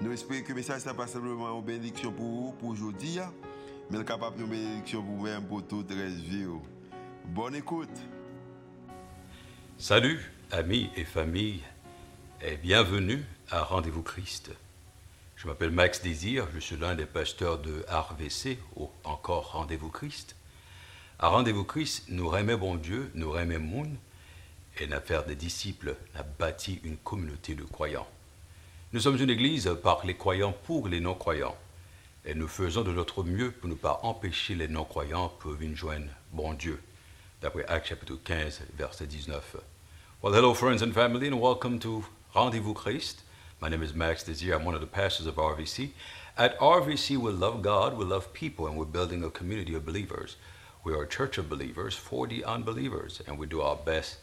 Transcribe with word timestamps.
Nous 0.00 0.12
espérons 0.12 0.42
que 0.42 0.48
le 0.50 0.54
message 0.54 0.86
n'est 0.86 0.94
pas 0.94 1.08
simplement 1.08 1.58
une 1.58 1.64
bénédiction 1.64 2.12
pour 2.12 2.24
vous, 2.24 2.52
pour 2.52 2.68
aujourd'hui, 2.68 3.18
mais 3.90 4.04
capable 4.04 4.38
de 4.38 4.44
bénédiction 4.44 5.02
pour 5.02 5.16
vous-même, 5.16 5.44
pour 5.44 5.66
toute 5.66 5.90
la 5.90 6.06
vie. 6.06 6.46
Bonne 7.24 7.56
écoute. 7.56 7.90
Salut, 9.76 10.20
amis 10.52 10.88
et 10.94 11.04
famille, 11.04 11.62
et 12.40 12.56
bienvenue 12.58 13.24
à 13.50 13.64
Rendez-vous 13.64 14.02
Christ. 14.02 14.52
Je 15.34 15.48
m'appelle 15.48 15.72
Max 15.72 16.00
Désir, 16.00 16.46
je 16.54 16.60
suis 16.60 16.76
l'un 16.76 16.94
des 16.94 17.06
pasteurs 17.06 17.58
de 17.58 17.84
RVC, 17.88 18.56
ou 18.76 18.90
encore 19.02 19.50
Rendez-vous 19.50 19.90
Christ. 19.90 20.36
À 21.18 21.26
Rendez-vous 21.26 21.64
Christ, 21.64 22.04
nous 22.08 22.28
remet 22.28 22.56
bon 22.56 22.76
Dieu, 22.76 23.10
nous 23.14 23.32
remet 23.32 23.58
monde, 23.58 23.96
et 24.78 24.86
l'affaire 24.86 25.24
des 25.24 25.34
disciples 25.34 25.96
a 26.14 26.22
bâti 26.22 26.80
une 26.84 26.98
communauté 26.98 27.56
de 27.56 27.64
croyants. 27.64 28.06
Nous 28.94 29.00
sommes 29.00 29.20
une 29.20 29.28
église 29.28 29.70
par 29.82 30.06
les 30.06 30.14
croyants 30.14 30.54
pour 30.64 30.88
les 30.88 31.00
non-croyants. 31.00 31.58
Et 32.24 32.34
nous 32.34 32.48
faisons 32.48 32.84
de 32.84 32.90
notre 32.90 33.22
mieux 33.22 33.50
pour 33.50 33.68
ne 33.68 33.74
pas 33.74 34.00
empêcher 34.02 34.54
les 34.54 34.66
non-croyants 34.66 35.28
pour 35.40 35.52
venir 35.52 35.76
joindre 35.76 36.08
bon 36.32 36.54
Dieu. 36.54 36.80
D'après 37.42 37.66
Actes 37.66 37.88
chapitre 37.88 38.18
15, 38.24 38.62
verset 38.78 39.06
19. 39.06 39.58
Well, 40.22 40.32
hello 40.32 40.54
friends 40.54 40.82
and 40.82 40.94
family 40.94 41.28
and 41.28 41.38
welcome 41.38 41.78
to 41.80 42.02
Rendezvous 42.34 42.72
Christ. 42.72 43.24
My 43.60 43.68
name 43.68 43.82
is 43.82 43.92
Max 43.92 44.24
Desir. 44.24 44.54
I'm 44.54 44.64
one 44.64 44.74
of 44.74 44.80
the 44.80 44.86
pastors 44.86 45.26
of 45.26 45.34
RVC. 45.34 45.90
At 46.38 46.58
RVC, 46.58 47.18
we 47.18 47.30
love 47.30 47.60
God, 47.60 47.94
we 47.94 48.06
love 48.06 48.32
people, 48.32 48.66
and 48.66 48.78
we're 48.78 48.86
building 48.86 49.22
a 49.22 49.28
community 49.28 49.74
of 49.74 49.84
believers. 49.84 50.36
We 50.82 50.94
are 50.94 51.02
a 51.02 51.06
church 51.06 51.36
of 51.36 51.50
believers 51.50 51.94
for 51.94 52.26
the 52.26 52.42
unbelievers, 52.42 53.20
and 53.26 53.36
we 53.36 53.48
do 53.48 53.60
our 53.60 53.76
best 53.76 54.16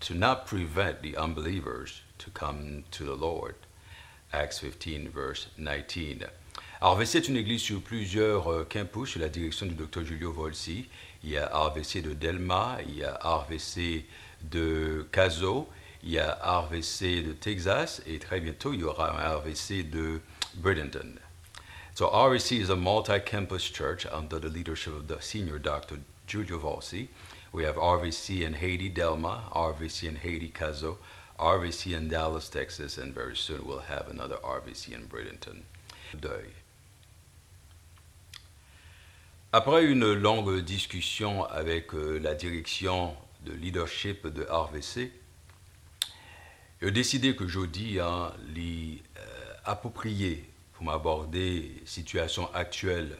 to 0.00 0.14
not 0.14 0.46
prevent 0.46 1.00
the 1.00 1.16
unbelievers 1.16 2.02
to 2.18 2.28
come 2.28 2.84
to 2.90 3.04
the 3.04 3.16
Lord. 3.16 3.54
Acts 4.32 4.64
15, 4.78 5.08
verse 5.14 5.48
19. 5.58 6.28
RVC 6.80 7.16
est 7.18 7.28
une 7.28 7.36
église 7.36 7.60
sur 7.60 7.80
plusieurs 7.80 8.50
euh, 8.50 8.66
campus 8.68 9.10
sous 9.10 9.18
la 9.18 9.28
direction 9.28 9.66
du 9.66 9.74
Dr 9.74 10.04
Julio 10.04 10.32
Volsi. 10.32 10.86
Il 11.22 11.30
y 11.30 11.36
a 11.36 11.46
RVC 11.46 12.02
de 12.02 12.12
Delma, 12.12 12.78
il 12.88 12.96
y 12.96 13.04
a 13.04 13.20
RVC 13.22 14.04
de 14.50 15.06
Caso, 15.12 15.68
il 16.02 16.10
y 16.10 16.18
a 16.18 16.34
RVC 16.42 17.22
de 17.22 17.32
Texas 17.34 18.02
et 18.06 18.18
très 18.18 18.40
bientôt 18.40 18.72
il 18.72 18.80
y 18.80 18.84
aura 18.84 19.16
un 19.16 19.36
RVC 19.36 19.84
de 19.84 20.20
Bradenton. 20.56 21.18
So 21.94 22.08
RVC 22.08 22.56
is 22.56 22.70
a 22.70 22.76
multi-campus 22.76 23.70
church 23.70 24.06
under 24.06 24.40
the 24.40 24.48
leadership 24.48 24.94
of 24.94 25.06
the 25.06 25.20
senior 25.20 25.58
Dr. 25.58 25.98
Julio 26.26 26.58
Volsi. 26.58 27.08
We 27.52 27.64
have 27.64 27.76
RVC 27.76 28.46
in 28.46 28.54
Haiti, 28.54 28.90
Delma, 28.90 29.42
RVC 29.54 30.08
in 30.08 30.16
Haiti, 30.16 30.48
Caso, 30.48 30.98
RVC 31.38 31.94
in 31.94 32.08
Dallas, 32.08 32.48
Texas, 32.50 32.98
and 32.98 33.12
very 33.14 33.36
soon 33.36 33.66
we'll 33.66 33.80
have 33.80 34.08
another 34.08 34.36
RVC 34.42 34.94
in 34.94 35.06
Bradenton. 35.06 35.62
Deuil. 36.14 36.50
Après 39.52 39.84
une 39.84 40.12
longue 40.12 40.60
discussion 40.60 41.44
avec 41.44 41.94
euh, 41.94 42.18
la 42.18 42.34
direction 42.34 43.14
de 43.44 43.52
leadership 43.52 44.26
de 44.26 44.46
RVC, 44.50 45.12
j'ai 46.80 46.90
décidé 46.90 47.36
que 47.36 47.46
jeudi, 47.46 48.00
hein, 48.00 48.32
les 48.54 49.02
euh, 49.18 49.54
approprié 49.64 50.48
pour 50.72 50.84
m'aborder 50.84 51.76
la 51.80 51.86
situation 51.86 52.52
actuelle 52.54 53.16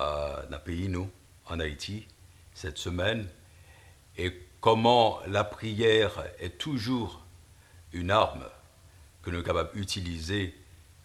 euh, 0.00 0.46
dans 0.48 0.56
le 0.56 0.62
pays, 0.62 0.88
nous, 0.88 1.10
en 1.46 1.60
Haïti, 1.60 2.06
cette 2.54 2.78
semaine, 2.78 3.26
et 4.16 4.32
comment 4.60 5.20
la 5.26 5.44
prière 5.44 6.24
est 6.38 6.58
toujours 6.58 7.24
une 7.92 8.10
arme 8.10 8.44
que 9.22 9.30
nous 9.30 9.36
sommes 9.36 9.46
capables 9.46 9.74
d'utiliser 9.74 10.54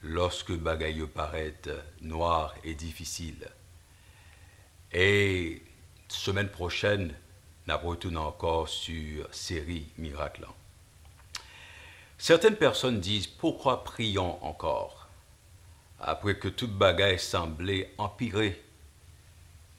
lorsque 0.03 0.51
bagaille 0.51 1.05
paraît 1.07 1.55
noir 2.01 2.53
et 2.63 2.73
difficile. 2.73 3.47
Et 4.91 5.61
semaine 6.07 6.49
prochaine, 6.49 7.15
nous 7.67 7.77
retournons 7.77 8.21
encore 8.21 8.69
sur 8.69 9.33
série 9.33 9.87
miracle. 9.97 10.45
Certaines 12.17 12.55
personnes 12.55 12.99
disent 12.99 13.27
pourquoi 13.27 13.83
prions 13.83 14.43
encore? 14.43 15.07
Après 15.99 16.37
que 16.37 16.49
toute 16.49 16.77
bagaille 16.77 17.19
semblait 17.19 17.93
empirer. 17.97 18.61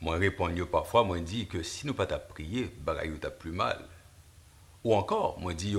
Moi 0.01 0.17
réponds 0.17 0.53
parfois, 0.71 1.05
moi 1.05 1.21
dis 1.21 1.47
que 1.47 1.63
si 1.63 1.87
nous 1.87 1.95
pas 1.95 2.07
prier, 2.07 2.71
bagaille 2.81 3.19
t'a 3.19 3.31
plus 3.31 3.53
mal. 3.53 3.79
Ou 4.83 4.95
encore, 4.95 5.39
moi 5.39 5.55
dis 5.55 5.77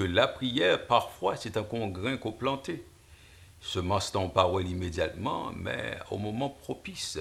que 0.00 0.06
la 0.06 0.26
prière, 0.26 0.86
parfois, 0.86 1.36
c'est 1.36 1.58
un 1.58 1.62
congrain 1.62 2.16
qu'on 2.16 2.32
planté. 2.32 2.82
Semence 3.60 4.14
en 4.16 4.30
parole 4.30 4.66
immédiatement, 4.66 5.52
mais 5.54 5.98
au 6.10 6.16
moment 6.16 6.48
propice, 6.48 7.18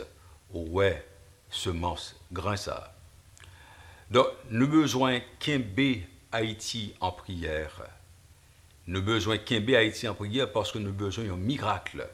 ouais, 0.53 1.05
semence 1.49 2.15
grain 2.31 2.55
ça. 2.55 2.95
Donc, 4.09 4.27
nous 4.49 4.69
besoin 4.69 5.19
qu'imber 5.39 6.07
Haïti 6.31 6.93
en 7.01 7.11
prière. 7.11 7.81
Nous 8.87 9.01
besoin 9.01 9.37
qu'imber 9.37 9.75
Haïti 9.75 10.07
en 10.07 10.13
prière 10.13 10.49
parce 10.49 10.71
que 10.71 10.79
nous 10.79 10.93
besoin 10.93 11.25
d'un 11.25 11.35
miracle. 11.35 12.07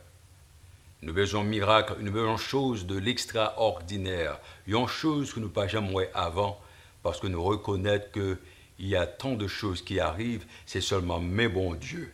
Nous 1.03 1.13
besoin 1.13 1.43
d'un 1.43 1.49
miracle, 1.49 1.97
nous 1.99 2.11
besoin 2.11 2.37
chose 2.37 2.87
de 2.87 2.97
l'extraordinaire, 2.97 4.39
une 4.65 4.87
chose 4.87 5.31
que 5.31 5.39
nous 5.39 5.49
pas 5.49 5.67
jamais 5.67 6.09
avant 6.15 6.59
parce 7.03 7.19
que 7.19 7.27
nous 7.27 7.43
reconnaissons 7.43 8.07
que 8.11 8.39
il 8.79 8.87
y 8.87 8.95
a 8.95 9.07
tant 9.07 9.33
de 9.33 9.47
choses 9.47 9.81
qui 9.81 9.99
arrivent, 9.99 10.45
c'est 10.65 10.81
seulement 10.81 11.19
mes 11.19 11.47
bon 11.47 11.75
Dieu 11.75 12.13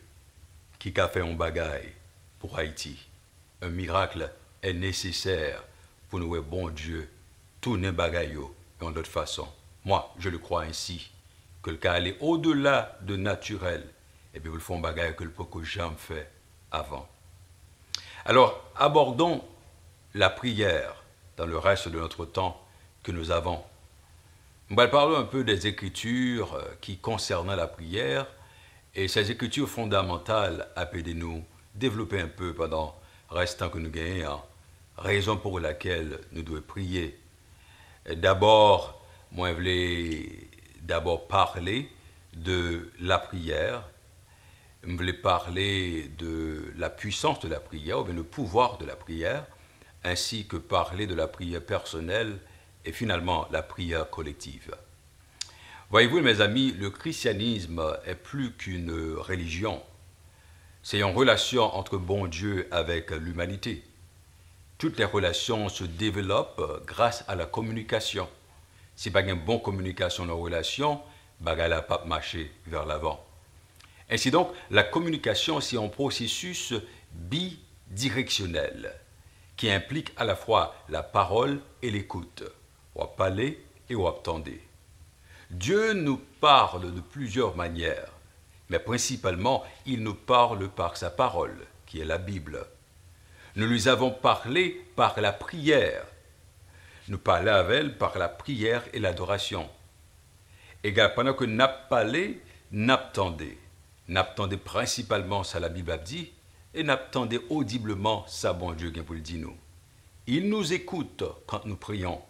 qui 0.78 0.92
a 1.00 1.08
fait 1.08 1.20
un 1.20 1.34
bagaille 1.34 1.92
pour 2.38 2.58
Haïti. 2.58 2.98
Un 3.60 3.68
miracle 3.68 4.30
est 4.62 4.72
nécessaire 4.72 5.62
pour 6.08 6.18
nous, 6.18 6.40
bon 6.42 6.68
Dieu, 6.68 7.08
tourner 7.60 7.92
bagaille 7.92 8.36
en 8.80 8.90
d'autres 8.90 9.10
façon. 9.10 9.48
Moi, 9.84 10.12
je 10.18 10.28
le 10.28 10.38
crois 10.38 10.62
ainsi, 10.62 11.10
que 11.62 11.70
le 11.70 11.76
cas 11.76 12.00
est 12.00 12.16
au-delà 12.20 12.98
de 13.02 13.16
naturel, 13.16 13.84
et 14.34 14.40
puis 14.40 14.48
vous 14.48 14.56
le 14.56 14.60
font 14.60 14.78
bagaille 14.78 15.14
que 15.14 15.24
le 15.24 15.30
peu 15.30 15.44
que 15.44 15.64
fait 15.96 16.30
avant. 16.70 17.08
Alors, 18.24 18.62
abordons 18.76 19.44
la 20.14 20.30
prière 20.30 21.02
dans 21.36 21.46
le 21.46 21.58
reste 21.58 21.88
de 21.88 21.98
notre 21.98 22.24
temps 22.24 22.60
que 23.02 23.12
nous 23.12 23.30
avons 23.30 23.62
on 24.70 24.74
va 24.74 24.88
parler 24.88 25.16
un 25.16 25.24
peu 25.24 25.44
des 25.44 25.66
écritures 25.66 26.54
euh, 26.54 26.62
qui 26.80 26.98
concernent 26.98 27.54
la 27.54 27.66
prière 27.66 28.26
et 28.94 29.08
ces 29.08 29.30
écritures 29.30 29.68
fondamentales 29.68 30.68
appelez-nous 30.76 31.44
développer 31.74 32.20
un 32.20 32.28
peu 32.28 32.54
pendant 32.54 32.94
restant 33.30 33.70
que 33.70 33.78
nous 33.78 33.90
gagnons, 33.90 34.40
raison 34.96 35.36
pour 35.36 35.58
laquelle 35.60 36.18
nous 36.32 36.42
devons 36.42 36.60
prier. 36.60 37.18
D'abord, 38.16 39.02
moi, 39.30 39.50
je 39.50 39.54
voulais 39.54 40.48
d'abord 40.82 41.26
parler 41.28 41.88
de 42.34 42.90
la 43.00 43.18
prière. 43.18 43.88
Je 44.84 44.92
voulais 44.92 45.12
parler 45.12 46.10
de 46.18 46.72
la 46.76 46.90
puissance 46.90 47.40
de 47.40 47.48
la 47.48 47.60
prière, 47.60 48.00
ou 48.00 48.04
bien 48.04 48.14
le 48.14 48.24
pouvoir 48.24 48.78
de 48.78 48.84
la 48.84 48.96
prière, 48.96 49.46
ainsi 50.04 50.46
que 50.46 50.56
parler 50.56 51.06
de 51.06 51.14
la 51.14 51.28
prière 51.28 51.64
personnelle 51.64 52.38
et 52.84 52.92
finalement 52.92 53.48
la 53.50 53.62
prière 53.62 54.08
collective. 54.10 54.74
Voyez-vous, 55.90 56.20
mes 56.20 56.40
amis, 56.40 56.72
le 56.72 56.90
christianisme 56.90 57.82
est 58.06 58.14
plus 58.14 58.52
qu'une 58.52 58.90
religion. 59.18 59.82
C'est 60.82 61.00
une 61.00 61.14
relation 61.14 61.64
entre 61.64 61.98
bon 61.98 62.26
Dieu 62.26 62.66
avec 62.70 63.10
l'humanité. 63.10 63.84
Toutes 64.78 64.98
les 64.98 65.04
relations 65.04 65.68
se 65.68 65.84
développent 65.84 66.82
grâce 66.86 67.24
à 67.28 67.34
la 67.34 67.46
communication. 67.46 68.28
Si 68.96 69.10
pas 69.10 69.20
une 69.20 69.34
bonne 69.34 69.60
communication 69.60 70.24
dans 70.24 70.38
relation, 70.38 71.00
bagala 71.40 71.82
pas 71.82 72.02
marcher 72.06 72.50
vers 72.66 72.86
l'avant. 72.86 73.24
Ainsi 74.10 74.30
donc, 74.30 74.50
la 74.70 74.82
communication, 74.82 75.60
c'est 75.60 75.76
un 75.76 75.88
processus 75.88 76.74
bidirectionnel 77.12 78.94
qui 79.56 79.70
implique 79.70 80.12
à 80.16 80.24
la 80.24 80.36
fois 80.36 80.74
la 80.88 81.02
parole 81.02 81.60
et 81.82 81.90
l'écoute 81.90 82.44
ou 82.94 83.04
parler 83.04 83.64
et 83.88 83.94
ou 83.94 84.06
attendre. 84.06 84.50
Dieu 85.50 85.92
nous 85.92 86.20
parle 86.40 86.94
de 86.94 87.00
plusieurs 87.00 87.56
manières, 87.56 88.12
mais 88.70 88.78
principalement, 88.78 89.64
il 89.84 90.02
nous 90.02 90.14
parle 90.14 90.68
par 90.68 90.96
sa 90.96 91.10
parole, 91.10 91.58
qui 91.86 92.00
est 92.00 92.04
la 92.04 92.18
Bible. 92.18 92.66
Nous 93.56 93.66
lui 93.66 93.88
avons 93.88 94.10
parlé 94.10 94.82
par 94.96 95.20
la 95.20 95.32
prière. 95.32 96.06
Nous 97.08 97.18
parlons 97.18 97.52
avec 97.52 97.78
elle 97.78 97.98
par 97.98 98.16
la 98.16 98.28
prière 98.28 98.82
et 98.94 98.98
l'adoration. 98.98 99.68
Et 100.84 100.92
pendant 101.14 101.34
que 101.34 101.44
n'a 101.44 101.68
parlé. 101.68 102.40
N'attendait 102.72 104.56
principalement 104.56 105.44
ça 105.44 105.60
la 105.60 105.68
Bible 105.68 105.90
a 105.92 105.98
dit, 105.98 106.32
et 106.72 106.82
n'attendait 106.82 107.40
audiblement 107.50 108.24
ça 108.26 108.54
bon 108.54 108.72
Dieu 108.72 108.90
pour 108.90 109.14
le 109.14 109.20
dire 109.20 109.40
nous. 109.40 109.56
Il 110.26 110.48
nous 110.48 110.72
écoute 110.72 111.22
quand 111.46 111.66
nous 111.66 111.76
prions. 111.76 112.22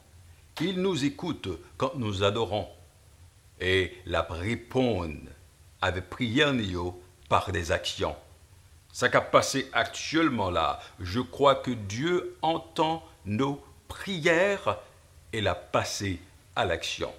Il 0.60 0.80
nous 0.82 1.04
écoute 1.04 1.48
quand 1.76 1.94
nous 1.96 2.22
adorons. 2.22 2.68
Et 3.60 3.96
la 4.06 4.22
répondre 4.22 5.30
avec 5.80 6.10
prière 6.10 6.52
par 7.28 7.52
des 7.52 7.72
actions. 7.72 8.16
Ça 8.92 9.08
qui 9.08 9.16
a 9.16 9.20
passé 9.20 9.70
actuellement 9.72 10.50
là, 10.50 10.78
je 11.00 11.20
crois 11.20 11.54
que 11.54 11.70
Dieu 11.70 12.36
entend 12.42 13.02
nos 13.24 13.62
prières 13.88 14.78
et 15.32 15.40
l'a 15.40 15.54
passé 15.54 16.20
à 16.54 16.64
l'action. 16.66 17.12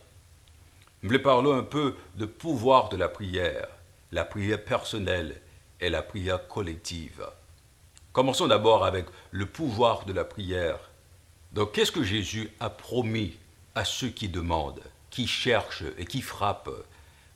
Je 1.02 1.08
voulais 1.08 1.20
parler 1.20 1.52
un 1.52 1.64
peu 1.64 1.96
de 2.16 2.26
pouvoir 2.26 2.90
de 2.90 2.98
la 2.98 3.10
prière, 3.10 3.68
la 4.12 4.24
prière 4.24 4.64
personnelle 4.64 5.42
et 5.82 5.90
la 5.90 6.04
prière 6.04 6.48
collective. 6.48 7.26
Commençons 8.12 8.48
d'abord 8.48 8.86
avec 8.86 9.08
le 9.32 9.48
pouvoir 9.48 10.06
de 10.06 10.14
la 10.14 10.24
prière. 10.24 10.78
Donc, 11.54 11.74
qu'est-ce 11.74 11.92
que 11.92 12.04
Jésus 12.04 12.50
a 12.60 12.72
promis 12.72 13.36
à 13.76 13.86
ceux 13.86 14.10
qui 14.10 14.28
demandent, 14.28 14.82
qui 15.12 15.28
cherchent 15.28 15.84
et 15.98 16.06
qui 16.06 16.22
frappent? 16.22 16.70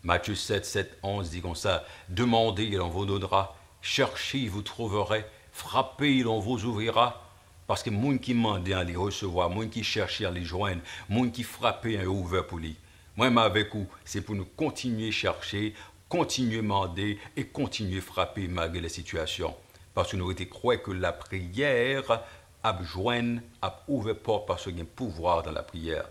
Matthieu 0.03 0.33
7, 0.33 0.65
7, 0.65 0.97
11 1.03 1.29
dit 1.29 1.41
comme 1.41 1.55
ça 1.55 1.85
Demandez, 2.09 2.63
il 2.63 2.81
en 2.81 2.89
vous 2.89 3.05
donnera. 3.05 3.55
Cherchez, 3.81 4.47
vous 4.47 4.63
trouverez. 4.63 5.25
Frappez, 5.51 6.17
il 6.17 6.27
en 6.27 6.39
vous 6.39 6.65
ouvrira. 6.65 7.23
Parce 7.67 7.83
que 7.83 7.89
monde 7.89 8.19
qui 8.19 8.33
demande 8.33 8.67
à 8.71 8.83
les 8.83 8.95
recevoir, 8.95 9.49
monde 9.49 9.69
qui 9.69 9.83
cherche 9.83 10.21
à 10.21 10.31
les 10.31 10.45
joindre, 10.45 10.81
monde 11.09 11.31
qui 11.31 11.43
frappe 11.43 11.85
est 11.85 12.05
ouvert 12.05 12.47
pour 12.47 12.59
lui. 12.59 12.75
Moi, 13.17 13.27
avec 13.41 13.75
vous, 13.75 13.87
c'est 14.05 14.21
pour 14.21 14.35
nous 14.35 14.45
continuer 14.45 15.09
à 15.09 15.11
chercher, 15.11 15.73
continuer 16.07 16.57
demander 16.57 17.19
et 17.35 17.45
continuer 17.45 17.99
frapper 17.99 18.47
malgré 18.47 18.81
la 18.81 18.89
situation. 18.89 19.53
Parce 19.93 20.11
que 20.11 20.17
nous 20.17 20.31
été 20.31 20.47
croire 20.47 20.81
que 20.81 20.91
la 20.91 21.11
prière 21.11 22.21
a 22.63 22.77
joint, 22.83 23.37
a 23.61 23.83
ouvert 23.87 24.15
y 24.15 24.79
a 24.79 24.81
un 24.81 24.85
pouvoir 24.85 25.43
dans 25.43 25.51
la 25.51 25.63
prière. 25.63 26.09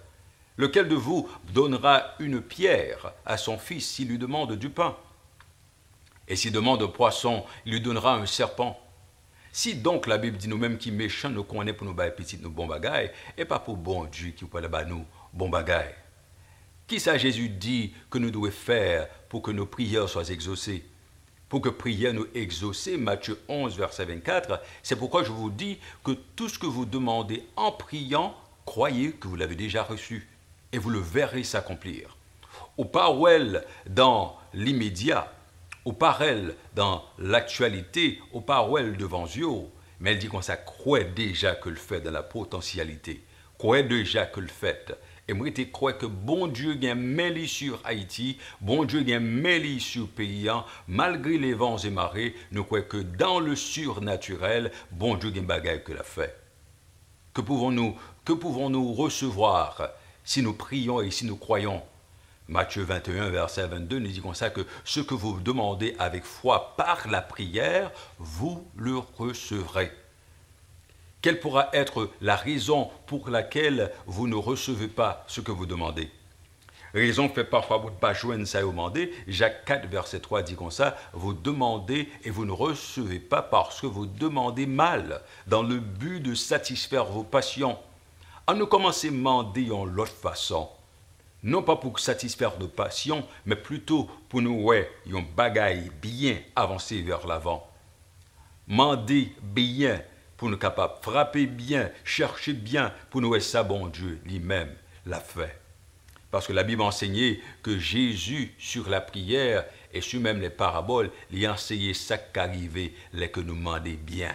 Lequel 0.57 0.89
de 0.89 0.95
vous 0.95 1.29
donnera 1.53 2.15
une 2.19 2.41
pierre 2.41 3.13
à 3.25 3.37
son 3.37 3.59
fils 3.59 3.87
s'il 3.87 4.09
lui 4.09 4.19
demande 4.19 4.55
du 4.55 4.71
pain? 4.71 4.97
Et 6.29 6.37
s'il 6.37 6.53
demande 6.53 6.83
un 6.83 6.89
poisson, 6.89 7.45
il 7.67 7.73
lui 7.73 7.81
donnera 7.81 8.15
un 8.15 8.27
serpent 8.27 8.81
si 9.57 9.75
donc 9.75 10.07
la 10.07 10.19
Bible 10.19 10.37
dit 10.37 10.49
nous-mêmes 10.49 10.77
qui 10.77 10.91
méchants 10.91 11.31
nous 11.31 11.43
connaît 11.43 11.73
pour 11.73 11.87
nous 11.87 11.95
bailler 11.95 12.11
petit 12.13 12.37
nous 12.37 12.51
bon 12.51 12.67
bagaille, 12.67 13.11
et 13.39 13.47
pas 13.47 13.59
pour 13.59 13.79
bon 13.79 14.05
Dieu 14.05 14.33
qui 14.33 14.45
peut 14.45 14.61
pas 14.69 14.85
nous 14.85 15.07
bon 15.33 15.49
bagaille. 15.49 15.95
Qui 16.87 17.01
ça 17.01 17.17
Jésus 17.17 17.49
dit 17.49 17.95
que 18.11 18.19
nous 18.19 18.31
devons 18.31 18.51
faire 18.51 19.09
pour 19.31 19.41
que 19.41 19.51
nos 19.51 19.65
prières 19.65 20.11
soient 20.11 20.29
exaucées? 20.29 20.85
Pour 21.49 21.61
que 21.61 21.69
prières 21.69 22.13
nous 22.13 22.27
exaucées, 22.35 22.97
Matthieu 22.97 23.39
11, 23.49 23.77
verset 23.77 24.05
24, 24.05 24.61
c'est 24.83 24.97
pourquoi 24.97 25.23
je 25.23 25.31
vous 25.31 25.51
dis 25.51 25.79
que 26.03 26.13
tout 26.35 26.49
ce 26.49 26.59
que 26.59 26.67
vous 26.67 26.87
demandez 26.87 27.45
en 27.55 27.71
priant, 27.71 28.35
croyez 28.65 29.13
que 29.13 29.29
vous 29.29 29.37
l'avez 29.37 29.55
déjà 29.55 29.85
reçu, 29.85 30.29
et 30.73 30.79
vous 30.79 30.91
le 30.91 30.99
verrez 30.99 31.45
s'accomplir. 31.45 32.17
Au 32.77 32.85
parole 32.85 33.65
dans 33.89 34.37
l'immédiat, 34.55 35.33
au 35.85 35.93
parel 35.93 36.57
dans 36.75 37.05
l'actualité, 37.19 38.21
au 38.33 38.41
parel 38.41 38.97
devant 38.97 39.27
Dieu, 39.27 39.47
mais 40.01 40.13
elle 40.13 40.19
dit 40.19 40.27
qu'on 40.27 40.43
ça 40.43 40.59
déjà 41.15 41.55
que 41.55 41.69
le 41.69 41.77
fait 41.77 42.01
dans 42.01 42.11
la 42.11 42.25
potentialité, 42.25 43.23
croit 43.57 43.83
déjà 43.83 44.27
que 44.27 44.41
le 44.41 44.49
fait. 44.49 44.93
Et 45.29 45.33
moi, 45.33 45.49
je 45.57 45.63
crois 45.65 45.93
que 45.93 46.07
bon 46.07 46.47
Dieu 46.47 46.75
gagne 46.75 47.01
mêlé 47.01 47.49
sur 47.49 47.81
Haïti, 47.85 48.39
bon 48.61 48.85
Dieu 48.85 49.03
gagne 49.03 49.25
mêlé 49.25 49.81
sur 49.81 50.09
pays, 50.09 50.49
malgré 50.87 51.37
les 51.37 51.53
vents 51.53 51.79
et 51.79 51.91
marées, 51.91 52.35
nous 52.53 52.63
croyons 52.63 52.87
que 52.89 52.99
dans 52.99 53.41
le 53.41 53.57
surnaturel, 53.57 54.71
bon 54.93 55.17
Dieu 55.17 55.31
gagne 55.31 55.47
bagaille 55.47 55.83
que 55.83 55.93
la 55.93 56.05
fait. 56.05 56.39
Que 57.35 57.41
pouvons-nous, 57.41 57.97
que 58.25 58.33
pouvons-nous 58.33 58.93
recevoir 58.93 59.91
si 60.23 60.43
nous 60.43 60.55
prions 60.55 61.01
et 61.01 61.11
si 61.11 61.27
nous 61.27 61.37
croyons? 61.37 61.83
Matthieu 62.49 62.85
21, 62.85 63.31
verset 63.31 63.67
22 63.67 63.99
nous 63.99 64.07
dit 64.07 64.21
comme 64.21 64.35
ça 64.35 64.51
que 64.51 64.65
ce 64.85 65.01
que 65.01 65.15
vous 65.15 65.41
demandez 65.41 65.97
avec 65.99 66.23
foi 66.23 66.77
par 66.77 67.09
la 67.09 67.21
prière, 67.21 67.91
vous 68.19 68.65
le 68.77 68.99
recevrez. 69.19 69.91
Quelle 71.27 71.41
pourra 71.41 71.71
être 71.73 72.11
la 72.21 72.37
raison 72.37 72.89
pour 73.09 73.31
laquelle 73.31 73.91
vous 74.07 74.29
ne 74.29 74.37
recevez 74.37 74.87
pas 74.87 75.25
ce 75.27 75.41
que 75.41 75.51
vous 75.51 75.67
demandez? 75.67 76.09
Raison 76.95 77.29
fait 77.29 77.43
parfois 77.43 77.79
vous 77.79 77.91
ne 77.91 77.97
pas 77.97 78.15
joindre 78.15 78.47
ça 78.47 78.61
demander. 78.61 79.13
Jacques 79.27 79.65
4, 79.65 79.89
verset 79.89 80.21
3 80.21 80.43
dit 80.43 80.55
comme 80.55 80.71
ça, 80.71 80.97
vous 81.13 81.33
demandez 81.33 82.09
et 82.23 82.31
vous 82.31 82.45
ne 82.45 82.53
recevez 82.53 83.19
pas 83.19 83.43
parce 83.43 83.81
que 83.81 83.89
vous 83.89 84.07
demandez 84.07 84.67
mal, 84.67 85.21
dans 85.49 85.65
le 85.65 85.81
but 85.81 86.21
de 86.21 86.37
satisfaire 86.37 87.07
vos 87.07 87.25
passions. 87.25 87.77
En 88.47 88.55
nous 88.55 88.69
commencer 88.69 89.09
à 89.09 89.11
demander 89.11 89.73
en 89.73 89.85
l'autre 89.85 90.13
façon 90.13 90.69
non 91.43 91.65
pas 91.65 91.75
pour 91.75 91.99
satisfaire 91.99 92.53
nos 92.61 92.69
passions, 92.69 93.27
mais 93.47 93.57
plutôt 93.57 94.09
pour 94.29 94.43
nous 94.43 94.63
ouais, 94.63 94.89
un 95.13 95.25
bagaille 95.37 95.91
bien 96.01 96.39
avancé 96.55 97.03
vers 97.03 97.27
l'avant. 97.27 97.69
Mander 98.69 99.33
bien 99.43 100.01
pour 100.37 100.49
nous 100.49 100.59
capables 100.59 100.95
frapper 101.03 101.47
bien, 101.47 101.91
chercher 102.05 102.53
bien 102.53 102.93
pour 103.11 103.21
nous 103.21 103.39
ça 103.41 103.63
bon 103.63 103.87
Dieu 103.87 104.21
lui-même 104.25 104.75
l'a 105.07 105.21
fait. 105.21 105.61
Parce 106.31 106.47
que 106.47 106.53
la 106.53 106.65
Bible 106.65 106.83
enseignait 106.83 107.41
que 107.63 107.79
Jésus, 107.79 108.55
sur 108.59 108.89
la 108.91 109.01
prière 109.01 109.65
et 109.93 110.01
sur 110.01 110.21
même 110.21 110.41
les 110.41 110.51
paraboles, 110.51 111.11
lui 111.31 111.47
enseignait 111.47 111.95
ça 111.95 112.19
qu'arrivait, 112.19 112.93
les 113.13 113.31
que 113.31 113.41
nous 113.41 113.55
demandait 113.55 113.93
bien. 113.93 114.35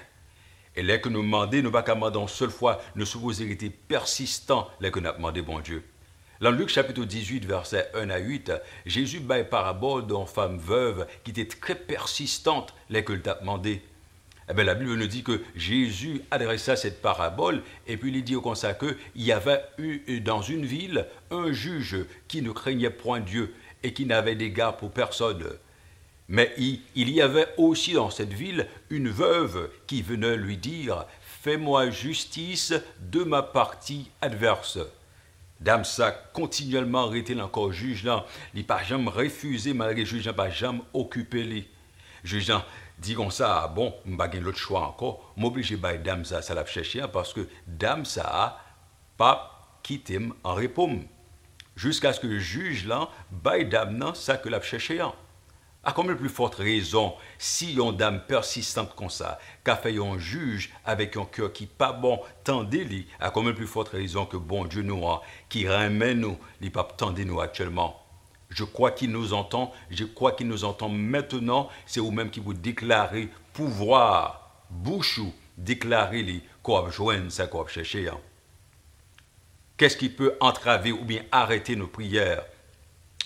Et 0.75 0.83
les 0.83 1.01
que 1.01 1.09
nous 1.09 1.21
demandait, 1.21 1.61
nous 1.61 1.71
pas 1.71 1.83
qu'à 1.83 1.95
demander 1.95 2.25
seule 2.27 2.49
fois, 2.49 2.81
nous 2.95 3.05
supposons 3.05 3.45
être 3.45 3.69
persistants, 3.87 4.69
les 4.79 4.89
que 4.89 4.99
nous 4.99 5.11
demandé 5.11 5.41
bon 5.41 5.59
Dieu. 5.59 5.83
Dans 6.39 6.49
Luc 6.49 6.69
chapitre 6.69 7.03
18, 7.03 7.45
verset 7.45 7.91
1 7.93 8.09
à 8.09 8.17
8, 8.17 8.51
Jésus 8.87 9.19
bat 9.19 9.43
parabole 9.43 10.07
d'une 10.07 10.25
femme 10.25 10.57
veuve 10.57 11.05
qui 11.23 11.31
était 11.31 11.45
très 11.45 11.75
persistante, 11.75 12.73
les 12.89 13.03
que 13.03 13.13
t'a 13.13 13.35
demandé. 13.35 13.83
Eh 14.51 14.53
bien, 14.53 14.65
la 14.65 14.75
Bible 14.75 14.95
nous 14.95 15.07
dit 15.07 15.23
que 15.23 15.39
Jésus 15.55 16.23
adressa 16.29 16.75
cette 16.75 17.01
parabole 17.01 17.63
et 17.87 17.95
puis 17.95 18.11
il 18.11 18.21
dit 18.21 18.35
au 18.35 18.53
ça 18.53 18.73
qu'il 18.73 18.97
y 19.15 19.31
avait 19.31 19.63
eu 19.77 20.19
dans 20.19 20.41
une 20.41 20.65
ville 20.65 21.07
un 21.29 21.53
juge 21.53 21.95
qui 22.27 22.41
ne 22.41 22.51
craignait 22.51 22.89
point 22.89 23.21
Dieu 23.21 23.53
et 23.81 23.93
qui 23.93 24.05
n'avait 24.05 24.35
d'égard 24.35 24.75
pour 24.75 24.91
personne. 24.91 25.45
Mais 26.27 26.53
il, 26.57 26.81
y 26.95 27.21
avait 27.21 27.47
aussi 27.55 27.93
dans 27.93 28.09
cette 28.09 28.33
ville 28.33 28.67
une 28.89 29.07
veuve 29.07 29.69
qui 29.87 30.01
venait 30.01 30.35
lui 30.35 30.57
dire 30.57 31.05
Fais-moi 31.21 31.89
justice 31.89 32.73
de 32.99 33.23
ma 33.23 33.43
partie 33.43 34.11
adverse. 34.19 34.79
Dame 35.61 35.85
ça 35.85 36.11
continuellement 36.33 37.07
arrêté 37.07 37.39
encore 37.39 37.71
juge 37.71 38.03
là, 38.03 38.25
il 38.53 38.65
pas 38.65 38.83
jamais 38.83 39.09
refusé 39.11 39.73
malgré 39.73 40.03
juge 40.03 40.25
n'a 40.25 40.33
pas 40.33 40.49
jamais 40.49 40.81
occupé 40.93 41.45
lui. 41.45 41.67
Juge 42.25 42.51
dit 43.01 43.15
comme 43.15 43.31
ça, 43.31 43.63
ah 43.63 43.67
bon, 43.67 43.93
m'a 44.05 44.27
l'autre 44.27 44.59
choix 44.59 44.87
encore, 44.87 45.33
m'oblige 45.35 45.75
à 45.83 45.97
dame 45.97 46.23
ça 46.23 46.41
ça 46.41 46.53
l'a 46.53 46.65
cherché 46.65 47.03
parce 47.11 47.33
que 47.33 47.47
dame 47.67 48.05
ça 48.05 48.59
pas 49.17 49.79
quitté 49.81 50.19
en 50.43 50.53
réponse 50.53 51.01
jusqu'à 51.75 52.13
ce 52.13 52.19
que 52.19 52.27
le 52.27 52.39
juge 52.39 52.85
là 52.85 53.09
baille 53.31 53.65
dame 53.65 54.13
ça 54.13 54.37
que 54.37 54.49
l'a 54.49 54.61
cherché 54.61 55.01
à 55.83 55.93
combien 55.93 56.13
plus 56.13 56.29
forte 56.29 56.55
raison, 56.55 57.15
si 57.39 57.73
une 57.73 57.97
dame 57.97 58.21
persistante 58.27 58.95
comme 58.95 59.09
ça, 59.09 59.39
qu'a 59.63 59.75
fait 59.75 59.97
un 59.97 60.19
juge 60.19 60.71
avec 60.85 61.17
un 61.17 61.25
cœur 61.25 61.51
qui 61.51 61.65
pas 61.65 61.91
bon, 61.91 62.19
tendez-lui, 62.43 63.07
à 63.19 63.31
combien 63.31 63.53
plus 63.53 63.65
forte 63.65 63.89
raison 63.89 64.27
que 64.27 64.37
bon 64.37 64.65
Dieu 64.65 64.83
nous 64.83 65.07
a, 65.07 65.23
qui 65.49 65.67
ramène 65.67 66.19
nous, 66.19 66.37
les 66.59 66.69
papes 66.69 66.97
tendez-nous 66.97 67.41
actuellement. 67.41 68.00
Je 68.51 68.65
crois 68.65 68.91
qu'il 68.91 69.11
nous 69.11 69.33
entend, 69.33 69.73
je 69.89 70.03
crois 70.03 70.33
qu'il 70.33 70.47
nous 70.47 70.65
entend 70.65 70.89
maintenant, 70.89 71.69
c'est 71.85 72.01
vous-même 72.01 72.29
qui 72.29 72.41
vous 72.41 72.53
déclarez 72.53 73.29
pouvoir, 73.53 74.51
bouchou, 74.69 75.33
déclarer 75.57 76.21
les 76.21 76.41
qu'on 76.61 77.29
ça 77.29 77.49
chercher. 77.67 78.09
Hein. 78.09 78.19
Qu'est-ce 79.77 79.97
qui 79.97 80.09
peut 80.09 80.35
entraver 80.41 80.91
ou 80.91 81.03
bien 81.03 81.23
arrêter 81.31 81.75
nos 81.75 81.87
prières? 81.87 82.43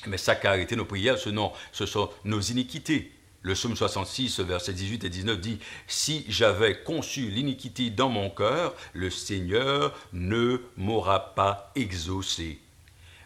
Mais 0.07 0.17
ça 0.17 0.35
qui 0.35 0.47
a 0.47 0.51
arrêté 0.51 0.75
nos 0.75 0.85
prières, 0.85 1.17
ce, 1.17 1.29
ce 1.71 1.85
sont 1.85 2.09
nos 2.23 2.39
iniquités. 2.39 3.11
Le 3.41 3.53
psaume 3.53 3.75
66, 3.75 4.39
versets 4.39 4.73
18 4.73 5.03
et 5.03 5.09
19 5.09 5.39
dit 5.39 5.59
Si 5.87 6.25
j'avais 6.29 6.81
conçu 6.81 7.29
l'iniquité 7.29 7.89
dans 7.89 8.09
mon 8.09 8.29
cœur, 8.29 8.73
le 8.93 9.09
Seigneur 9.09 9.93
ne 10.13 10.61
m'aura 10.77 11.35
pas 11.35 11.71
exaucé. 11.75 12.59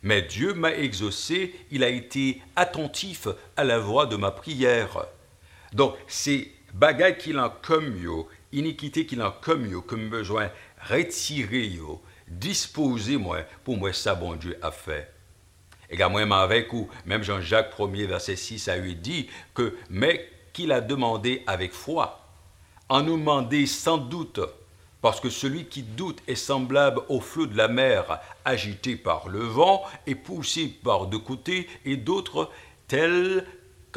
Mais 0.01 0.21
Dieu 0.21 0.53
m'a 0.53 0.73
exaucé, 0.73 1.55
il 1.71 1.83
a 1.83 1.89
été 1.89 2.41
attentif 2.55 3.27
à 3.57 3.63
la 3.63 3.79
voix 3.79 4.05
de 4.05 4.15
ma 4.15 4.31
prière. 4.31 5.05
Donc, 5.73 5.95
c'est 6.07 6.51
bagaille 6.73 7.17
qu'il 7.17 7.37
a 7.37 7.57
comme 7.61 7.97
yo, 8.01 8.27
iniquité 8.51 9.05
qu'il 9.05 9.21
a 9.21 9.37
commis, 9.41 9.73
comme 9.85 10.09
besoin 10.09 10.49
retirer, 10.89 11.71
disposer 12.27 13.17
moi 13.17 13.39
pour 13.63 13.77
moi 13.77 13.91
ça 13.91 14.15
bon 14.15 14.35
Dieu 14.35 14.57
a 14.61 14.71
fait. 14.71 15.11
Et 15.89 15.97
moi 15.97 16.41
avec 16.41 16.71
ou 16.73 16.87
même 17.05 17.23
Jean-Jacques 17.23 17.75
1er 17.75 18.05
verset 18.05 18.35
6 18.35 18.67
à 18.67 18.75
8 18.75 18.95
dit 18.95 19.29
que 19.53 19.75
mais 19.89 20.29
qu'il 20.53 20.71
a 20.71 20.81
demandé 20.81 21.43
avec 21.47 21.73
foi, 21.73 22.27
en 22.89 23.01
nous 23.01 23.17
demander 23.17 23.65
sans 23.65 23.97
doute, 23.97 24.39
parce 25.01 25.19
que 25.19 25.29
celui 25.29 25.65
qui 25.65 25.83
doute 25.83 26.21
est 26.27 26.35
semblable 26.35 27.01
au 27.09 27.19
flot 27.19 27.45
de 27.45 27.55
la 27.55 27.67
mer 27.67 28.19
agité 28.45 28.95
par 28.95 29.29
le 29.29 29.39
vent 29.39 29.83
et 30.07 30.15
poussé 30.15 30.67
par 30.67 31.07
deux 31.07 31.19
côtés 31.19 31.67
et 31.85 31.97
d'autres 31.97 32.49
tel 32.87 33.45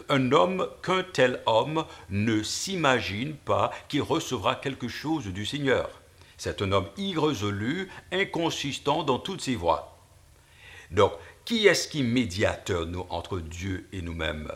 un 0.08 0.32
homme 0.32 0.68
qu'un 0.82 1.02
tel 1.02 1.42
homme 1.46 1.84
ne 2.08 2.42
s'imagine 2.42 3.34
pas 3.34 3.70
qu'il 3.88 4.02
recevra 4.02 4.54
quelque 4.54 4.88
chose 4.88 5.26
du 5.26 5.44
Seigneur. 5.44 5.90
C'est 6.38 6.62
un 6.62 6.72
homme 6.72 6.88
irrésolu, 6.96 7.90
inconsistant 8.10 9.02
dans 9.02 9.18
toutes 9.18 9.42
ses 9.42 9.54
voies. 9.54 9.98
Donc, 10.90 11.12
qui 11.44 11.66
est-ce 11.66 11.88
qui 11.88 12.02
médiateur 12.02 12.86
entre 13.10 13.38
Dieu 13.38 13.88
et 13.92 14.02
nous-mêmes? 14.02 14.50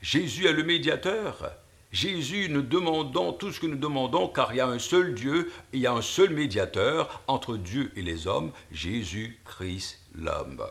Jésus 0.00 0.46
est 0.46 0.52
le 0.52 0.64
médiateur? 0.64 1.52
Jésus, 1.92 2.48
nous 2.48 2.62
demandons 2.62 3.32
tout 3.32 3.52
ce 3.52 3.60
que 3.60 3.66
nous 3.66 3.76
demandons, 3.76 4.28
car 4.28 4.52
il 4.52 4.58
y 4.58 4.60
a 4.60 4.66
un 4.66 4.78
seul 4.78 5.14
Dieu, 5.14 5.52
il 5.72 5.80
y 5.80 5.86
a 5.86 5.92
un 5.92 6.02
seul 6.02 6.30
médiateur 6.30 7.22
entre 7.26 7.56
Dieu 7.56 7.92
et 7.96 8.02
les 8.02 8.26
hommes, 8.26 8.52
Jésus-Christ 8.70 9.98
l'homme 10.14 10.62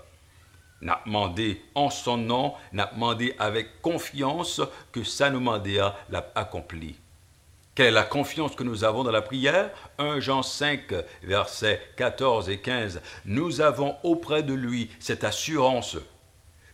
n'a 0.81 1.01
demandé 1.05 1.61
en 1.75 1.89
son 1.89 2.17
nom, 2.17 2.53
n'a 2.71 2.89
demandé 2.93 3.35
avec 3.39 3.81
confiance 3.81 4.61
que 4.91 5.03
ça 5.03 5.29
l'a 5.29 6.31
accompli. 6.35 6.95
Quelle 7.75 7.87
est 7.87 7.91
la 7.91 8.03
confiance 8.03 8.55
que 8.55 8.63
nous 8.63 8.83
avons 8.83 9.03
dans 9.03 9.11
la 9.11 9.21
prière? 9.21 9.69
1 9.99 10.19
Jean 10.19 10.43
5, 10.43 10.93
versets 11.23 11.81
14 11.95 12.49
et 12.49 12.59
15. 12.59 13.01
Nous 13.25 13.61
avons 13.61 13.95
auprès 14.03 14.43
de 14.43 14.53
lui 14.53 14.89
cette 14.99 15.23
assurance 15.23 15.97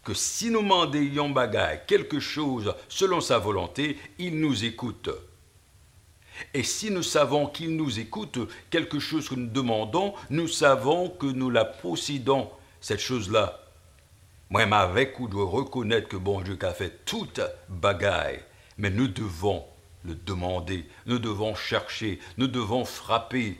que 0.05 0.13
si 0.13 0.51
nous 0.51 0.61
demandions 0.61 1.29
bagaille 1.29 1.81
quelque 1.87 2.19
chose 2.19 2.73
selon 2.87 3.19
sa 3.19 3.39
volonté, 3.39 3.97
il 4.19 4.39
nous 4.39 4.63
écoute. 4.63 5.09
Et 6.53 6.63
si 6.63 6.91
nous 6.91 7.03
savons 7.03 7.47
qu'il 7.47 7.75
nous 7.75 7.99
écoute, 7.99 8.37
quelque 8.69 8.99
chose 8.99 9.27
que 9.27 9.35
nous 9.35 9.47
demandons, 9.47 10.13
nous 10.29 10.47
savons 10.47 11.09
que 11.09 11.25
nous 11.25 11.49
la 11.49 11.65
possédons, 11.65 12.49
cette 12.79 12.99
chose-là. 12.99 13.59
Moi, 14.51 14.61
avec 14.61 15.19
ou 15.19 15.27
dois 15.27 15.49
reconnaître 15.49 16.07
que 16.07 16.17
bon 16.17 16.41
Dieu 16.41 16.57
a 16.61 16.71
fait 16.71 17.03
toute 17.05 17.41
bagaille, 17.67 18.41
mais 18.77 18.91
nous 18.91 19.07
devons 19.07 19.65
le 20.03 20.13
demander, 20.13 20.85
nous 21.07 21.17
devons 21.17 21.55
chercher, 21.55 22.19
nous 22.37 22.47
devons 22.47 22.85
frapper. 22.85 23.57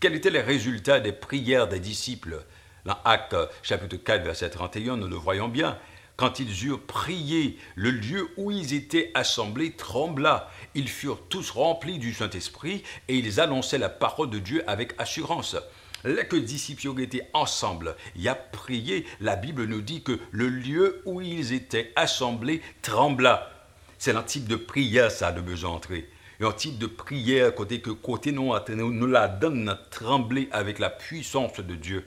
Quels 0.00 0.16
étaient 0.16 0.30
les 0.30 0.40
résultats 0.40 0.98
des 0.98 1.12
prières 1.12 1.68
des 1.68 1.78
disciples 1.78 2.44
Dans 2.84 2.98
Actes 3.04 3.36
chapitre 3.62 3.96
4, 3.96 4.24
verset 4.24 4.50
31, 4.50 4.96
nous 4.96 5.06
le 5.06 5.14
voyons 5.14 5.48
bien. 5.48 5.78
Quand 6.16 6.40
ils 6.40 6.66
eurent 6.66 6.80
prié, 6.80 7.56
le 7.76 7.90
lieu 7.90 8.28
où 8.36 8.50
ils 8.50 8.74
étaient 8.74 9.12
assemblés 9.14 9.72
trembla. 9.72 10.50
Ils 10.74 10.88
furent 10.88 11.22
tous 11.28 11.50
remplis 11.50 12.00
du 12.00 12.12
Saint-Esprit 12.12 12.82
et 13.06 13.16
ils 13.16 13.38
annonçaient 13.38 13.78
la 13.78 13.88
parole 13.88 14.30
de 14.30 14.40
Dieu 14.40 14.64
avec 14.66 14.94
assurance. 14.98 15.56
Les 16.02 16.26
que 16.26 16.34
disciples 16.34 17.00
étaient 17.00 17.28
ensemble, 17.34 17.94
y 18.16 18.26
a 18.26 18.34
prié, 18.34 19.06
la 19.20 19.36
Bible 19.36 19.66
nous 19.66 19.80
dit 19.80 20.02
que 20.02 20.18
le 20.32 20.48
lieu 20.48 21.02
où 21.04 21.20
ils 21.20 21.52
étaient 21.52 21.92
assemblés 21.94 22.62
trembla. 22.82 23.48
C'est 23.96 24.16
un 24.16 24.24
type 24.24 24.48
de 24.48 24.56
prière, 24.56 25.12
ça, 25.12 25.30
de 25.30 25.40
besoin 25.40 25.70
entrer. 25.70 26.10
un 26.40 26.50
type 26.50 26.78
de 26.78 26.88
prière, 26.88 27.54
côté 27.54 27.80
que 27.80 27.90
côté 27.90 28.32
nous, 28.32 28.52
nous 28.74 29.06
la 29.06 29.28
donne 29.28 29.78
trembler 29.92 30.48
avec 30.50 30.80
la 30.80 30.90
puissance 30.90 31.60
de 31.60 31.76
Dieu. 31.76 32.04